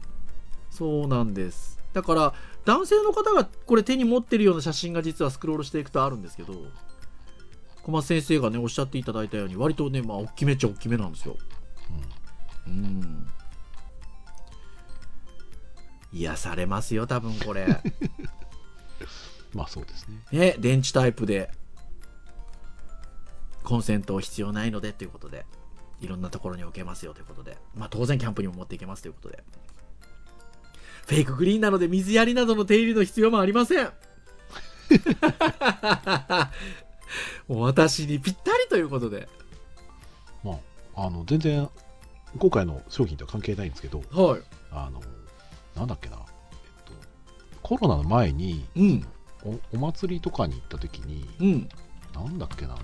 [0.72, 2.34] そうなんですだから
[2.66, 6.54] 男性の方がこれ手に持ってるような写真が実はスクロールしていくとあるんですけど
[7.84, 11.38] 小松先生がねおっしゃっていただいたように割とねまあ大きめっちゃ大きめなんですよ。
[12.68, 13.28] うん。
[16.12, 17.68] 癒されますよ多分これ。
[19.54, 20.24] まあそうですね。
[20.32, 21.52] ね電池タイプで
[23.64, 25.46] コンセント必要ないのでということで
[26.02, 27.58] いろんなところに置けますよということで。
[27.76, 29.44] まあ当然キャンプにも持っていけますということで。
[31.10, 33.90] フェイクグリーンなので水やりなどの手入れの必要もありません
[37.48, 39.28] 私にぴったりということで。
[40.44, 40.60] ま
[40.96, 41.70] あ、あの、全然、
[42.38, 44.42] 今回の商品とは関係ないんですけど、はい。
[44.72, 45.02] あの、
[45.76, 46.24] なんだっけな、えっ
[46.86, 46.94] と、
[47.62, 49.08] コロナの前にうん。
[49.44, 51.70] お、お祭りとかに行った時に、うん。
[52.14, 52.76] なんだっけな、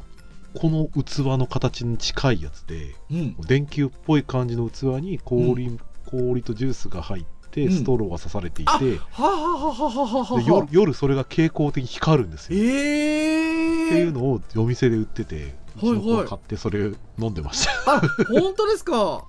[0.56, 3.36] この器の形に近いやつで、うん。
[3.42, 7.72] 電球っぽい感じの器に氷,、氷とジュースが入って、うん。
[7.72, 12.60] ストローが刺されていて、あでははははははは夜夜それが蛍光的に光るんですよ。
[12.60, 16.18] えー、っていうのを夜店で売ってて、はいはい。
[16.24, 19.26] が買ってそれ飲んでましあ本当ですか？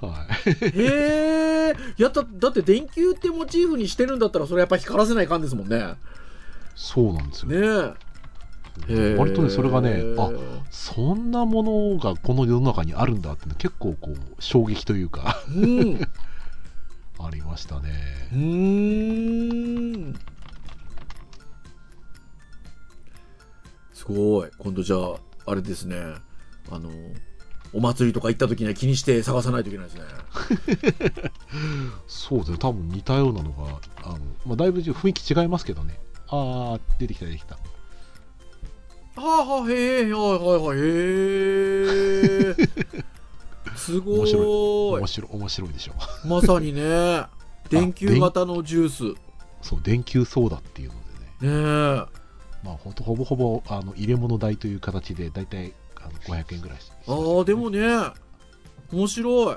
[0.00, 0.06] た。
[0.06, 0.78] はい。
[0.80, 5.94] へえやっただって電球ってモチーフにしてるんだったらそれやっぱ光らせないかんですもんね。
[6.74, 7.50] そうなんですよ。
[7.50, 7.94] ね
[8.88, 8.92] え。
[8.92, 10.30] へえ割とね、それがね、あ
[10.70, 15.42] そんなものがこの世の中にあるんだって結構こう衝撃というか。
[15.54, 15.96] うん。
[15.96, 16.08] う
[17.26, 18.28] ありましたね。
[18.32, 18.36] ー
[20.10, 20.14] ん
[23.92, 25.96] すごい今度じゃああれですね
[26.70, 26.90] あの
[27.72, 30.02] お祭りとか行った時には気にして探さないといけないですね
[32.06, 35.98] そうですね、多分似たようなのが、あのまあ、だいぶ雰囲気違いますけどね。
[36.28, 37.56] ああ、出てきた、出てきた。
[37.56, 37.62] は
[39.16, 40.80] あはあへえはいはいはいへ
[42.50, 43.02] え
[43.76, 45.92] すご面白ー面白い、面白いでしょ。
[46.26, 47.24] まさにね。
[47.70, 49.04] 電球型のジュース。
[49.04, 49.14] ね
[49.62, 50.94] そう、電球ソーダっていうの
[51.40, 52.22] でね、え。
[52.64, 57.80] まあ、ほほぼほぼあの入れ物代という形で、だいたいあの500円ぐらいしああでもね
[58.92, 59.56] 面白い。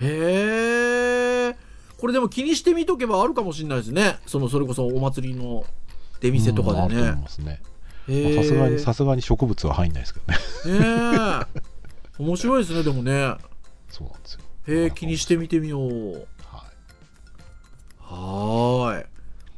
[0.00, 1.56] へえ。
[1.98, 4.18] これでも気にしてみとけばあるかもしれないですね。
[4.26, 5.64] そのそれこそお祭りの
[6.20, 7.62] 出店とかうんあるとでね思いますね。
[8.06, 10.80] さすがに、さすがに植物は入んないですけどね。
[10.80, 11.60] ねえ
[12.18, 13.34] 面白いですねでもね
[13.88, 14.40] そうなんですよ。
[14.68, 16.26] へえ気にしてみてみようはい。
[18.00, 19.06] はーい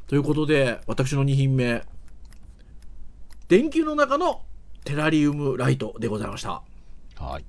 [0.06, 1.82] ということで私の2品目
[3.48, 4.42] 電球の中の
[4.84, 6.62] テラリウムライトでございました
[7.16, 7.44] はい。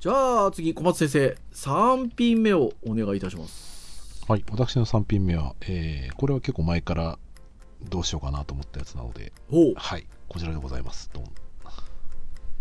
[0.00, 7.18] じゃあ次小松先生3品目をお願いいたしますはい、私の3品目は、えーこれは結構前から
[7.88, 9.32] どうしようかなと思ったやつなので、
[9.76, 11.10] はい、こちらでございます。
[11.12, 11.24] ドン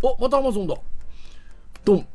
[0.02, 0.76] おまたアマゾンだ。
[1.86, 2.08] ドン。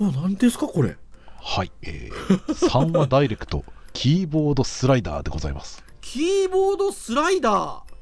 [0.00, 0.96] お何ですかこれ。
[1.40, 5.84] はい、えー、三話ダイレクトキーボードスライダーでございます。
[6.00, 7.94] キーボードスライダー？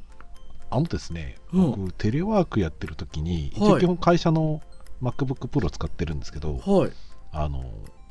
[0.71, 1.71] あのですね、うん。
[1.73, 3.73] 僕、テレワークやってる時に、一はい。
[3.73, 4.63] 応基本会社の
[5.03, 6.93] MacBook Pro 使ってるんですけど、はい。
[7.33, 7.71] あの、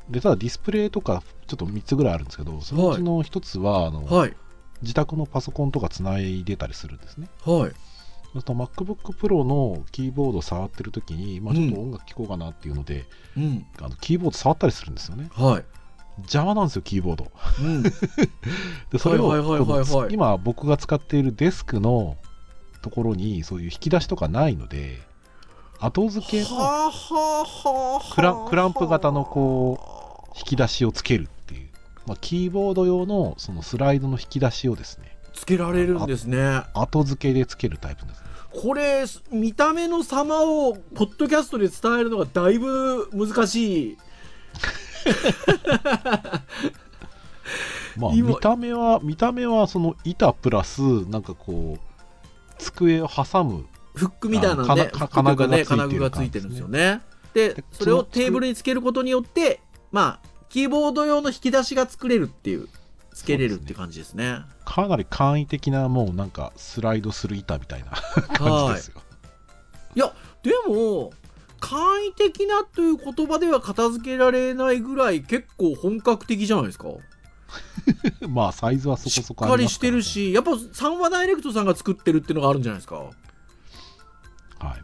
[0.09, 4.35] で、ただディスプレイとかちょっと3つぐらいあるんですけど、そのうちの1つは、あの、はい。
[4.83, 7.29] 自宅のパソコンとかつないでたりするんですね。
[7.43, 7.71] はい
[8.33, 15.29] そうすると MacBook Pro のキーボードを触ってる時に、まあ、ちょっと音楽聴こうかなっていうので、うんあのキーボード触ったりするんですよね。
[15.33, 15.65] はい
[16.23, 17.31] 邪魔なんですよ、キーボード。
[17.59, 17.83] うん
[18.91, 22.17] で、それを、今僕が使っているデスクの
[22.81, 25.01] ところにそういう引き出しとかないので、
[25.79, 26.91] 後付けの
[28.13, 31.69] クラクランプ型のこう、引き出しをつけるっていう。
[32.05, 38.20] まあ、キーボード用のそのスライドの引き出しをですね、つけられるんですね後付けでつけるタイプですね。
[38.53, 43.97] これ見た目の様をポッドキャストで伝えるのがだいぶ難しい。
[47.97, 48.29] まあ、今。
[48.29, 51.79] 見た目は、見た目はその板プラス、なんかこう、
[52.57, 53.65] 机を挟む。
[53.95, 54.91] フックみたいなのね。
[54.93, 57.01] 金具がついてるんですよね。
[57.33, 59.61] ででそれをテーブルにつけることによって
[59.91, 62.67] まあキーボード用の引き出しが作れるっていう
[63.13, 64.41] つけれるって感じですね。
[64.65, 67.91] かなり簡易的なもうなんかスライドする板みたいな
[68.37, 69.01] 感じですよ。
[69.95, 69.99] い。
[69.99, 71.11] やでも
[71.59, 76.87] 簡易的なという言葉では片付けられないぐらい結構本格的じゃないですか。
[78.29, 82.95] まあサイズはそこしそこありますっかりしてるしやっぱ三話ダイレクトさんが作ってるっていうのがあるんじゃないですか。
[82.95, 83.13] はい。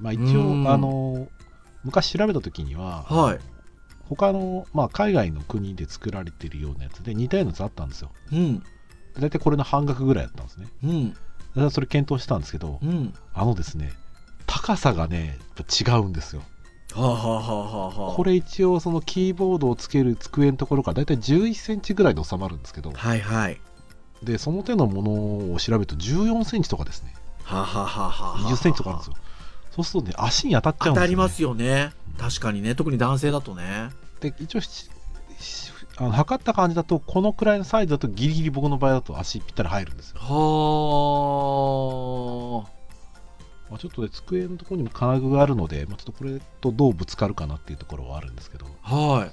[0.02, 0.66] まあ、一うん。
[0.68, 1.28] 応あの
[1.84, 3.40] 昔調べた時には、はい
[4.10, 8.12] 他の、まあ、海外の国で作られてるようなやつで似たようなやつあったんですよ。
[8.32, 8.64] うん
[9.20, 10.68] 大体これの半額ぐらいだったんですね。
[10.84, 11.18] うん
[11.56, 13.92] でそれ検討したんですけど、うんあのですね、
[14.46, 16.44] 高深さがね、違うんですよ。
[16.94, 23.60] はあはあはあこれ一応そのキーボードをつける机のところからだいたい11センチぐらいで収まるんですけど、はいはい
[24.24, 27.14] で、その手のものを調べると14センチとかですね。
[27.44, 29.16] はあはあはあはあ20センチとかあるんですよ。
[29.78, 31.02] そうするとね、足に当たっちゃうんですよ、ね。
[31.02, 31.94] 当たりますよね。
[32.18, 32.74] 確かにね。
[32.74, 33.92] 特に男性だとね。
[34.20, 34.60] で、一応
[36.00, 40.20] あの測った感じだと、このくらいのサイズだとギリギリ僕の場合だと足ぴったり入るんですよ。
[40.20, 40.28] は
[42.68, 42.70] あ。
[43.70, 49.32] まあ、ちょっとね、机のところにも金具があるので、まあ、ちょっとこれとどうぶつかるかなっていうところはあるんですけど、まはい。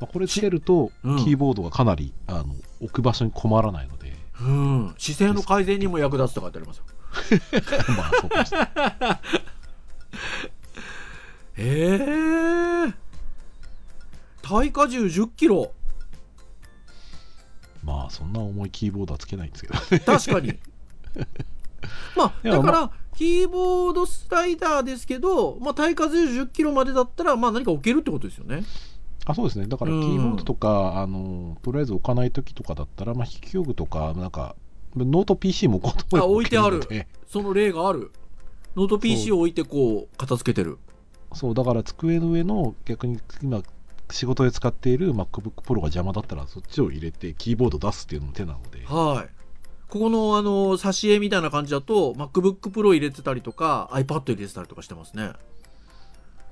[0.00, 1.24] あ、これつけると、うん。
[1.24, 4.94] キーボードがかなりあの置く場所に困らないので、うん。
[4.98, 6.84] 姿勢の改善にも役立つとかってありますよ
[7.96, 9.20] まあ、そうかもしれない。
[11.56, 12.94] へ え
[14.42, 15.72] 耐荷重1 0キロ。
[17.84, 20.58] まあ、そんな重いキーボードはつけないんですけど、確かに。
[22.16, 28.64] まあだから、キーボードスライダーですけど、まあ、耐荷重1 0キロまでだったら、まあ、何か置けるってことですよね。
[29.26, 30.18] あそうですね、だからキうん。
[30.18, 34.56] ーボードとか、あのとりあえず置かないときとかだったら、まあ、筆記用具とか、なんか、
[34.96, 36.80] ノート PC もこあ置いてある。
[37.28, 38.10] その例がある。
[38.76, 40.78] ノート PC を置いてこう片付けてる。
[41.32, 43.62] そう、だから机の上の逆に今、
[44.10, 49.28] 仕事で使っている MacBook Pro が邪魔だったら、そっちを入れてキーボード出すっていうのも手なので、はい。
[49.88, 55.32] ここのあの挿絵みたいな感じだと MacBook Pro 入れてたりとか iPad 入れてたりとかしてますね。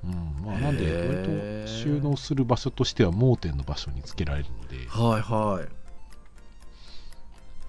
[0.05, 0.45] うん。
[0.45, 5.78] まあ、なんで、割と収納する場所としては盲点の場所につけられるので、はいはい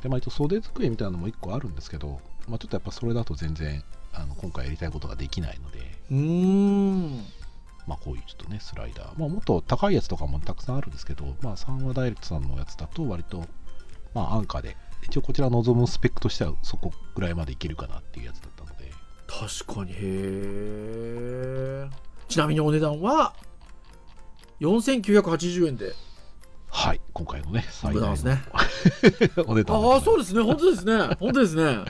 [0.01, 3.83] でまあ、一応袖机みたいなのも1個あるんですけど、まあ、ちょっとやっぱそれだと全然
[4.13, 5.79] あの今回やりたいことができないので、
[6.11, 7.25] うーん。
[7.87, 13.45] まあ、こういうちょっとねスライダー、まあ、もっと高いやつとかもたくさんあるんですけど、まあ、3話ダイレクトさんのやつだと割と、
[14.13, 14.77] まあ、安価で。
[15.01, 18.91] 一応こちら望むスペックとしてはそこぐらいまでいけるかなっていうやつだったので。
[19.27, 19.93] 確かに。
[19.93, 21.89] へえ
[22.27, 23.33] ちなみにお値段は
[24.59, 25.93] ？4980円で。
[26.69, 27.01] はい。
[27.13, 28.43] 今回のね最大のございますね
[29.47, 30.41] お値段ああそうですね。
[30.41, 31.15] 本当ですね。
[31.19, 31.63] 本当ですね。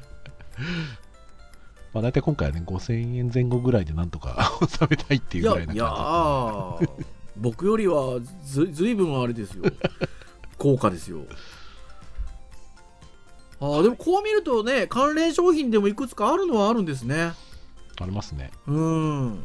[1.94, 6.90] まあ、大体今回はね5000円前後ぐらいでなんとか 収めたいっていいうやいやぐらいな感ー。
[7.38, 9.64] 僕よりはずずいぶんあれですよ。
[10.58, 11.22] 高価ですよ。
[13.62, 17.34] あーでもこう見るとね関連商品でもいくつかあるのはあるんですね。
[17.98, 18.52] じありますね。
[18.68, 19.44] うん。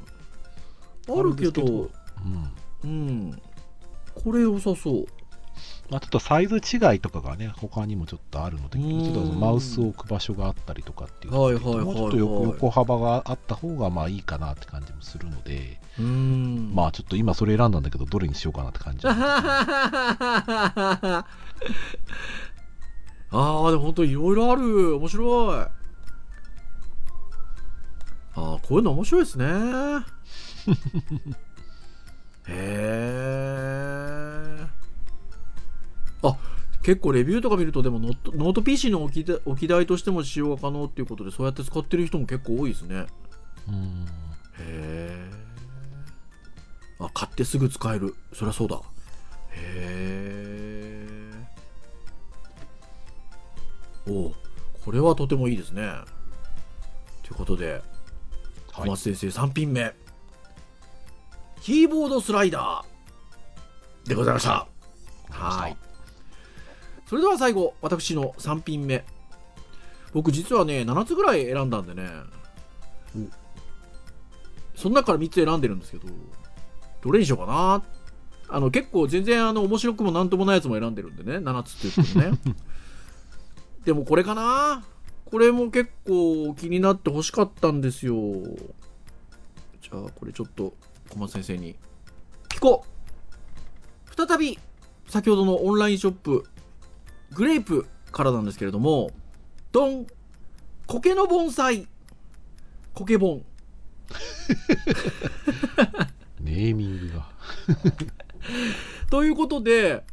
[1.09, 1.91] あるけど
[2.85, 2.85] うん。
[2.85, 3.43] うん。
[4.15, 5.07] これ良さそう
[5.95, 11.85] まあ、ちょっとサイズ違いとかがね他にもちょっとあるのでちょっとマウスを置く場所があったりとかっていうはいはいはいはい。
[11.85, 16.73] もうちょっと横横幅があった方がまあいいかなって感じもするので、うん。
[16.75, 19.15] まあちょっと今それ選んだんだけどどれにしようかなって感じ あ
[23.31, 24.97] あでも本当いろいろある。
[24.97, 25.61] 面白い。
[25.61, 25.71] あ
[28.35, 29.47] あこういうの面白いですね。
[32.49, 34.34] へえ
[36.25, 36.37] あ
[36.83, 43.07] 結構レビューとか見るとでもノートノート PC の置きだ置き台としても使用が可能っていうことでそうやって使ってる人も結構多いですね。
[43.69, 44.05] うん。
[44.59, 45.31] へえ
[47.01, 48.15] あ買ってすぐ使える。
[48.33, 48.77] そりゃそうだ。
[48.77, 48.81] へ
[49.57, 51.31] え
[54.07, 54.35] おう
[54.85, 55.91] これはとてもいいですね。
[57.23, 57.81] ということで
[58.73, 59.95] 小はい松先生3品目。
[61.63, 64.67] キーボードスライダーでございました。
[65.31, 65.84] はい
[67.07, 69.05] それでは最後私の3品目。
[70.13, 72.09] 僕実はね7つぐらい選んだんでね。
[74.75, 76.09] その中から3つ選んでるんですけど
[77.03, 77.83] どれにしようかな。
[78.49, 82.55] あの結構全然あの面白くもなんともないやつも選んでるんでね7つって言ってもね。
[83.85, 84.85] でもこれかな。
[85.25, 88.15] これも結構気になって欲しかったんですよ。
[89.83, 90.75] じゃあこれちょっと
[91.11, 91.77] 小松先生に
[92.49, 94.27] 聞こう。
[94.27, 94.59] 再び
[95.09, 96.45] 先ほどのオンラインショップ
[97.35, 99.11] グレープからなんですけれども
[99.73, 100.07] ドン
[100.87, 101.89] 苔の盆栽。
[102.95, 103.45] 苔盆
[106.41, 107.29] ネーミングが。
[109.11, 110.05] ということで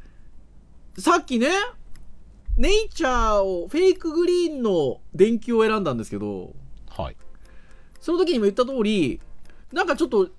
[0.98, 1.50] さっきね
[2.58, 6.54] ネイチャーをフェイクグリーンの電球を選んだんですけど
[6.90, 7.18] はい。
[8.00, 9.22] その時にも言った通り
[9.72, 10.30] なんかちょっと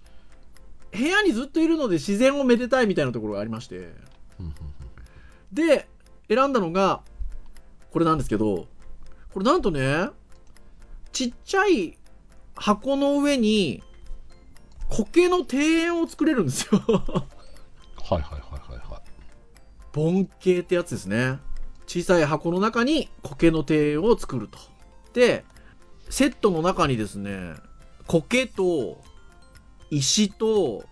[0.90, 3.76] 部屋にずっといるので自然をめでたいみたいなところがありまして。
[3.76, 3.92] うんうん
[4.46, 4.54] うん。
[5.52, 5.88] で
[6.34, 7.02] 選んだのが
[7.90, 8.66] これなんですけど
[9.32, 10.08] これなんとね
[11.12, 11.98] ちっちゃい
[12.54, 13.82] 箱の上に
[14.88, 16.78] 苔の庭園を作れるんですよ。
[16.78, 19.02] はいはいはいはいはい。
[19.92, 21.38] 盆景ってやつですね。
[21.86, 24.58] 小さい箱の中に苔の庭園を作ると。
[25.14, 25.44] で
[26.08, 27.54] セットの中にですね
[28.06, 29.02] 苔と
[29.90, 30.84] 石と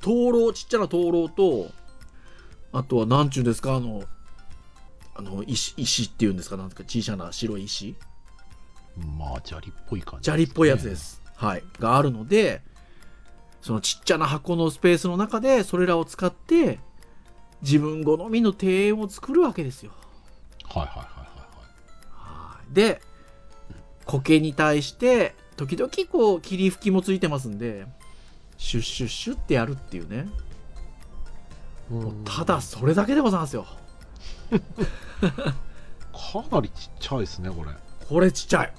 [0.00, 1.70] 灯籠ちっちゃな灯籠と
[2.72, 4.02] あとは何ちゅうんですかあの
[5.18, 6.56] あの石石っていうんですか？
[6.56, 7.96] なんか小さな白い石？
[9.18, 10.94] まあ、砂利っぽい感じ、砂利っぽいやつで。
[10.96, 11.20] す。
[11.36, 11.64] はい。
[11.78, 12.62] があるので、
[13.60, 16.78] そのちっちゃな箱のスペースの中で、それらを使って、
[17.62, 19.92] 自分好みの庭園を作るわけですよ。
[20.64, 21.18] はいはいはいはい
[22.12, 23.00] はいで、
[24.04, 27.86] 苔に対して、時々こう、霧吹きもついてますんで、
[28.56, 30.16] シュッシュッシュッってやるっていうね。
[30.16, 30.26] はい。
[31.90, 33.66] もうただ、それだけでございますよ。
[34.50, 34.58] か
[36.50, 37.70] なりちっちゃいですね、これ。
[38.08, 38.72] これちっちゃい。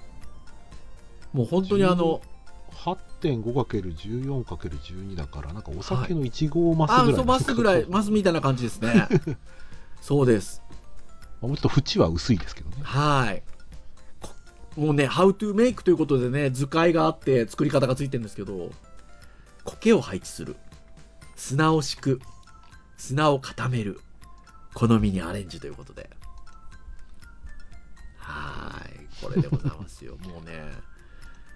[1.33, 2.21] もう本当にあの、
[2.71, 9.07] 8.5×14×12 だから、なんかお酒の1号マスぐらい、あそう、マスぐらい、マスみたいな感じですね。
[10.01, 10.61] そうです。
[11.41, 12.77] もうちょっと縁は薄いですけどね。
[12.81, 13.43] はい。
[14.21, 14.29] こ
[14.75, 18.71] もうね、How to make ということでね、図解があって作り方がついてるんですけど、
[19.63, 20.55] 苔を配置する。
[21.35, 22.21] 砂を敷く。
[22.97, 24.01] 砂を固める。
[24.73, 26.09] 好みにアレンジということで。
[28.17, 29.07] はーい。
[29.21, 30.17] これでございますよ。
[30.27, 30.71] もうね、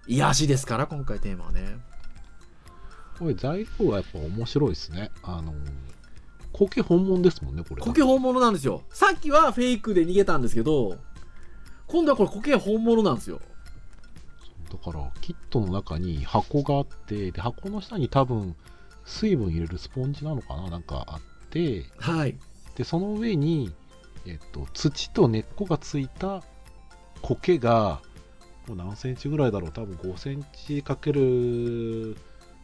[0.08, 1.78] 癒しですから、今回テーマはね。
[3.18, 5.12] これ材料はやっぱ面白いですね。
[5.22, 5.54] あの、
[6.52, 7.82] 苔本物ですもんね、これ。
[7.82, 8.84] 苔本物なんですよ。
[8.90, 10.98] さっきはフェイクで逃げたんですけど、
[11.88, 13.40] 今度はこれ苔本物なんですよ。
[14.72, 18.56] だから、キットの中に箱があって、で、箱の下に多分、
[19.06, 22.36] 水分入れるスポンジなのかななんかあって、はい。
[22.76, 23.74] で、その上に、
[24.26, 26.44] えっと、土と根っこがついた
[27.22, 28.02] 苔が、
[28.68, 32.16] もう何センチぐらいだろう多分5センチかける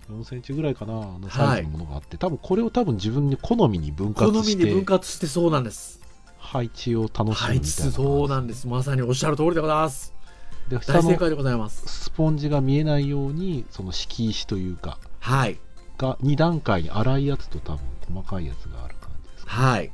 [0.10, 5.99] 4センチぐらいかなのサイズのものがあって、多分これを多分自分に好みに分好割してみに分割してそうなんです。
[6.38, 8.68] 配置を楽しむみたいな配置そうなんです。
[8.68, 10.14] まさにおっしゃる通りでございます。
[10.70, 11.84] で大正解でございます。
[11.88, 15.60] スポンジが見えないようにその敷石というかはい。
[15.97, 19.91] が2段階に粗いやつと多分細かいやつがある感じですかはい。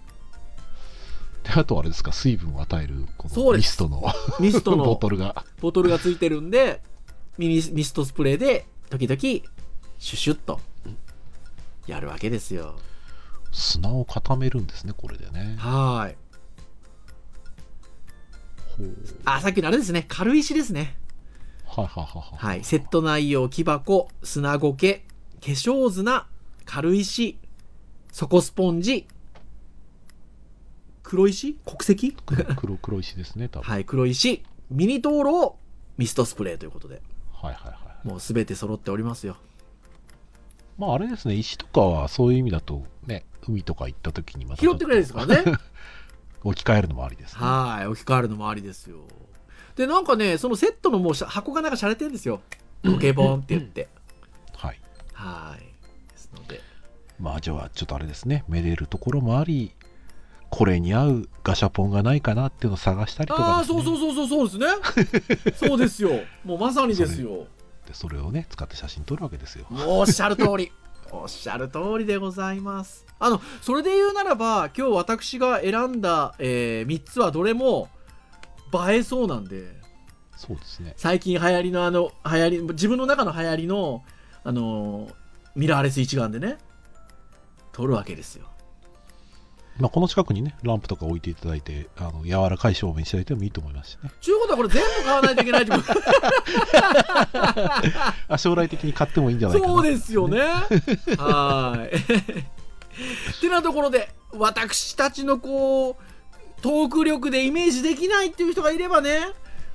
[1.45, 4.03] であとあれですか水分を与えるこのミストの
[4.39, 6.81] ミストの ボトルがボトルがついてるんで、
[7.37, 9.19] ミミミストスプレーで時々
[9.99, 10.59] シュシュッと
[11.87, 12.75] やるわけですよ。
[13.51, 16.17] 砂を固めるんですねこれでねはい。
[19.23, 20.05] あ、さっきのあれですね。
[20.07, 20.97] 軽石ですね。
[21.65, 22.63] はいはいはいはいはい。
[22.63, 25.05] セット内容、木箱、砂苔、
[25.41, 26.27] 化粧砂、
[26.65, 27.37] 軽石、
[28.11, 29.07] 底スポンジ、
[31.05, 31.53] 黒石？
[31.65, 32.13] 国石？
[32.25, 35.57] 黒黒黒石ですね多分はい、黒石、ミニ灯籠、
[35.97, 37.01] ミストスプレーということで、
[37.31, 39.37] はいはいはいもうすべて揃っておりますよ。
[40.77, 45.57] まああれですね石とかはそういう意味だとね海とか行った時にまた拾ってくれるんですからね。
[46.43, 48.97] 置き換えるのもありですねはい、置き換えるのもありですよ。
[49.75, 52.41] で、なんかね、そのセットのもう箱がなんか洒落てるんですよ。
[52.83, 53.89] 時計ボンって言って。
[54.55, 54.79] はい
[55.13, 56.11] はい。
[56.11, 56.61] ですので。
[57.19, 59.73] まあじゃあちょっとあれですねめでるところもあり
[60.55, 64.65] これに合うガシャポンがないかなっていうのを探したりとあかあ、そうそううそうそうそうで
[65.11, 65.51] すね。
[65.69, 66.11] そうですよ。
[66.45, 67.47] もうまさにですよ。
[67.85, 70.71] でそれをね使って写真撮るわけですよおっしゃる通り。
[71.11, 73.05] おっしゃる通りでございます。
[73.19, 77.89] あの、それで言うならば、今日私が選んだ、え3つはどれも
[78.89, 79.75] 映えそうなんで、
[80.37, 84.05] そうですね最近流行りのあの、流行り、自分の中の流行りの、
[84.45, 85.09] あの
[85.53, 86.59] ミラーレス一眼でね、
[87.73, 88.54] 撮るわけですよ。
[89.79, 95.93] まあこの近くにねランプとか置いていただいてあの柔らかい照明にしていただいてもいいと思いますしねちゅうことはこれ全部買わないといけないってこと
[98.33, 100.39] あ将来的に買ってもいいんじゃないかなそうですよね。
[101.17, 102.45] はーい。
[103.37, 105.95] ってなところで、私たちのこう、
[106.61, 109.27] トーク力でイメージできないっていう人がいればね、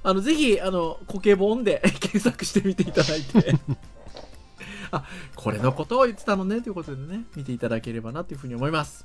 [0.03, 3.55] あの、ぜひ、あの、コケボンで検索してみていただいて、
[4.91, 5.05] あ、
[5.37, 9.05] これのことを言ってたのね、ということでね、見ていただければなというふうに思います。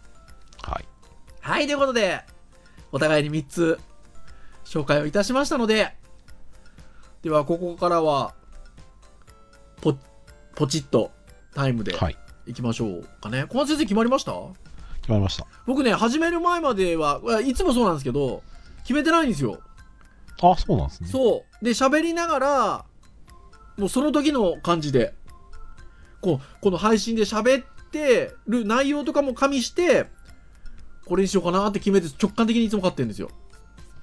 [0.66, 0.86] はい
[1.41, 2.22] はい、ということで、
[2.91, 3.80] お互いに3つ
[4.63, 5.95] 紹介をいたしましたので、
[7.22, 8.34] では、ここからは、
[9.82, 9.95] ポ、
[10.55, 11.11] ポチッと
[11.53, 13.45] タイムではいいきましょうかね。
[13.49, 14.32] 小松先生決まりました？
[15.01, 18.41] 決まりました僕ね、始める前までは、いつもそうなんですけど、
[18.82, 19.59] 決めてないんですよ。
[20.41, 21.66] あそうなんですねそう。
[21.66, 22.86] で、喋りながら、
[23.78, 25.13] もうその時の感じで、
[26.22, 30.07] こう、この配信で喋ってる内容とかも加味して、
[31.06, 33.30] これにしようかなって決めて直感的にいつも買ってるんですよ。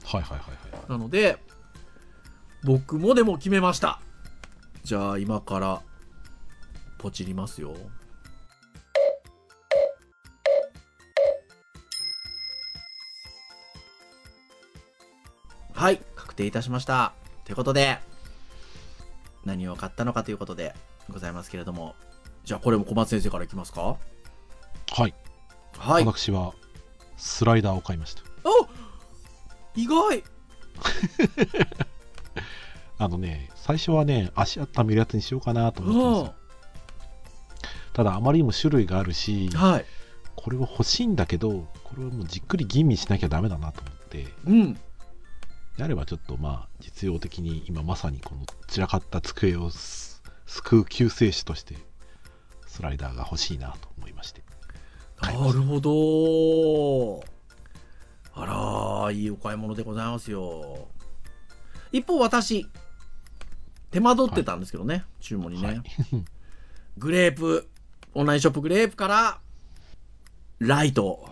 [0.04, 1.38] はいはいはいはいなので、
[2.64, 4.00] 僕もでも決めました。
[4.84, 5.82] じゃあ今から、
[6.98, 7.74] ポチりますよ。
[15.72, 17.12] はい、確定いたしました。
[17.44, 17.98] ということで、
[19.44, 20.74] 何を買ったのかということで
[21.10, 21.96] ございますけれども
[22.44, 23.96] じゃあこれも小松先生からいきますか？
[24.92, 25.14] はい。
[25.76, 26.54] はい私は、
[27.16, 28.22] スライダーを買いました。
[28.44, 28.68] お
[29.74, 30.22] 意外
[32.98, 36.34] あのね、最初はね、足温めるやつにしようかなと思ってたんですよ。
[37.94, 39.84] ただ、あまりにも種類があるし、はい
[40.34, 44.74] これは欲しいんだけど、これはもうじっくり吟味しなきゃダメだなと思って、うん
[45.76, 51.76] であればちょっとまあ、実用的に今まさにこの散らかった机をす救う救世主として、
[52.66, 54.41] スライダーが欲しいなと思いまして。
[55.22, 57.24] 買いなるほど。
[58.34, 60.88] あらいいお買い物でございますよ。
[61.92, 62.66] 一方私
[63.90, 65.82] 手間取ってたんですけどね、注文にね、はい。
[66.98, 67.68] グレープ
[68.14, 69.40] オンラインショップグレープから
[70.58, 71.28] ライト。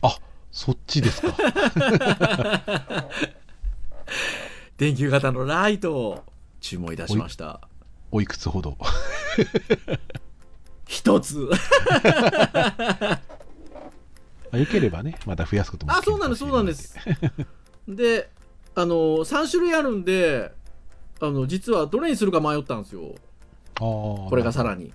[0.00, 0.16] あ
[0.50, 1.36] そっちですか。
[4.78, 6.24] 電球型のライトを
[6.60, 7.68] 注文いたしました。
[8.10, 8.76] おいくつほど？
[10.92, 11.36] 一つ。
[11.38, 11.58] ま
[14.52, 16.40] あよければね、また増やすこともあそうなんです。
[16.40, 16.94] そうなんです。
[17.88, 18.28] で
[18.74, 20.52] あの3種類あるんで
[21.20, 23.14] あの実はどれにするか迷ったんですよ。
[23.78, 24.92] これがさらに。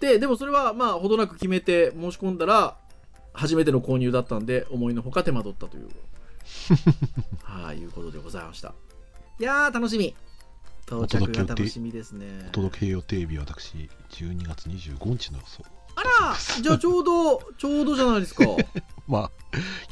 [0.00, 2.76] ででもそれはまあほどなく決めて申し込んだら
[3.32, 5.88] 初めての購入だったんで思いのほか手間取ったという。
[7.42, 8.74] はいいうことでございました。
[9.38, 10.14] いやー楽しみ
[10.86, 15.66] 到着が楽しみですねお届け予定日は私、12月25日のそう。
[15.96, 18.68] あらじゃあちょうどちょうどじゃないですかね
[19.08, 19.30] まあ、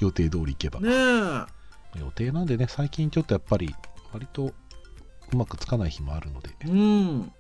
[0.01, 0.81] 予定通り行けば。
[0.85, 3.75] え予定なんでね、最近ちょっとやっぱり、
[4.13, 4.53] 割と
[5.33, 7.33] うまくつかない日もあるので、うん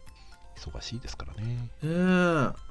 [0.56, 1.70] 忙しいですからね。
[1.82, 2.64] ええ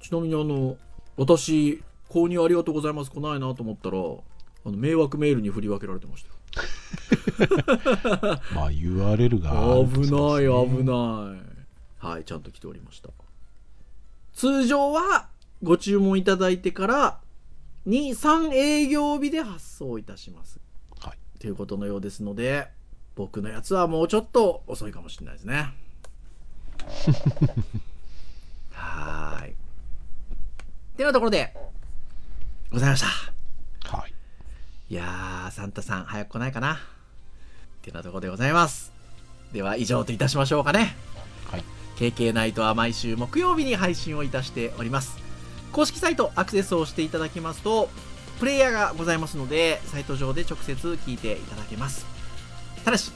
[0.00, 0.76] ちなみにあの
[1.16, 6.34] 私購入ありがとうございます来ないなと思ったらあの迷惑メールに振り分けられてましたよ
[8.54, 9.50] まあ、URL が
[9.86, 11.52] 危ない危ない。
[11.98, 13.10] はいちゃんと来ておりました。
[14.34, 15.28] 通常は
[15.62, 17.20] ご注文いただいてから
[17.86, 20.58] 23営業日で発送いたします。
[21.00, 21.18] はい。
[21.38, 22.68] ということのようですので
[23.14, 25.72] 僕のやつはもうちょっと遅いかもしれないですね。
[28.72, 29.54] はーい。
[30.96, 31.54] てなところで
[32.70, 33.06] ございました。
[33.06, 33.41] はい。
[34.92, 36.74] いやー、サンタさん、早く来ないかな。
[36.74, 36.78] っ
[37.80, 38.92] てなところでございます。
[39.50, 40.94] では、以上といたしましょうかね。
[41.50, 41.64] はい。
[41.96, 45.16] KK ナイトは毎週木曜日に配信をいたしております。
[45.72, 47.88] 公式サイトアクセスをしていただきますと、
[48.38, 50.74] プレイヤーがございますので、サイト上で直接
[51.06, 52.04] 聞いていただけます。
[52.84, 53.12] ただし、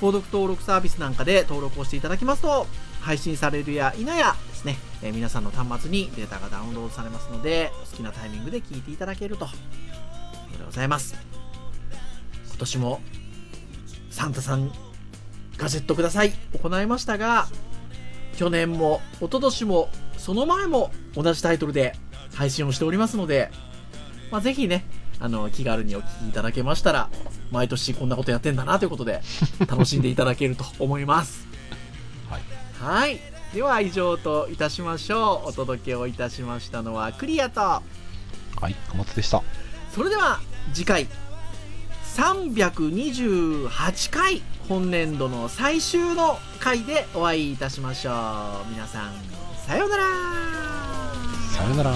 [0.00, 2.66] 購読登録サービスなんかで登録をしていただきますと、
[3.02, 9.46] 配信されるや否やですね、えー皆さんの端末にデータがダウンロードされますので、お好きなタイミングで聞いていただけると
[10.58, 11.14] でございます。
[12.48, 13.00] 今年も
[14.10, 14.72] サンタさん
[15.56, 17.46] ガジェットください行いましたが
[18.36, 21.94] 去年も一昨年もその前も同じタイトルで
[22.34, 23.50] 配信をしておりますので、
[24.32, 24.84] まあ、ぜひね
[25.20, 27.10] あの気軽にお聞きいただけましたら
[27.52, 29.20] 毎年こんなことやってんだなということで
[29.68, 31.46] 楽しんでいただけると思います
[32.28, 32.42] はい。
[32.80, 33.20] はい
[33.54, 37.82] では以上といたしましょうお届けをいたしましたのはクリアとは
[38.68, 39.42] い、小松でした。
[39.94, 40.40] それでは
[40.72, 41.06] 次回。
[42.16, 48.14] 328回本年度の最終の回でお会いいたしましょう。
[48.72, 49.12] 皆さん
[49.66, 50.04] さようなら。
[51.54, 51.92] さようなら。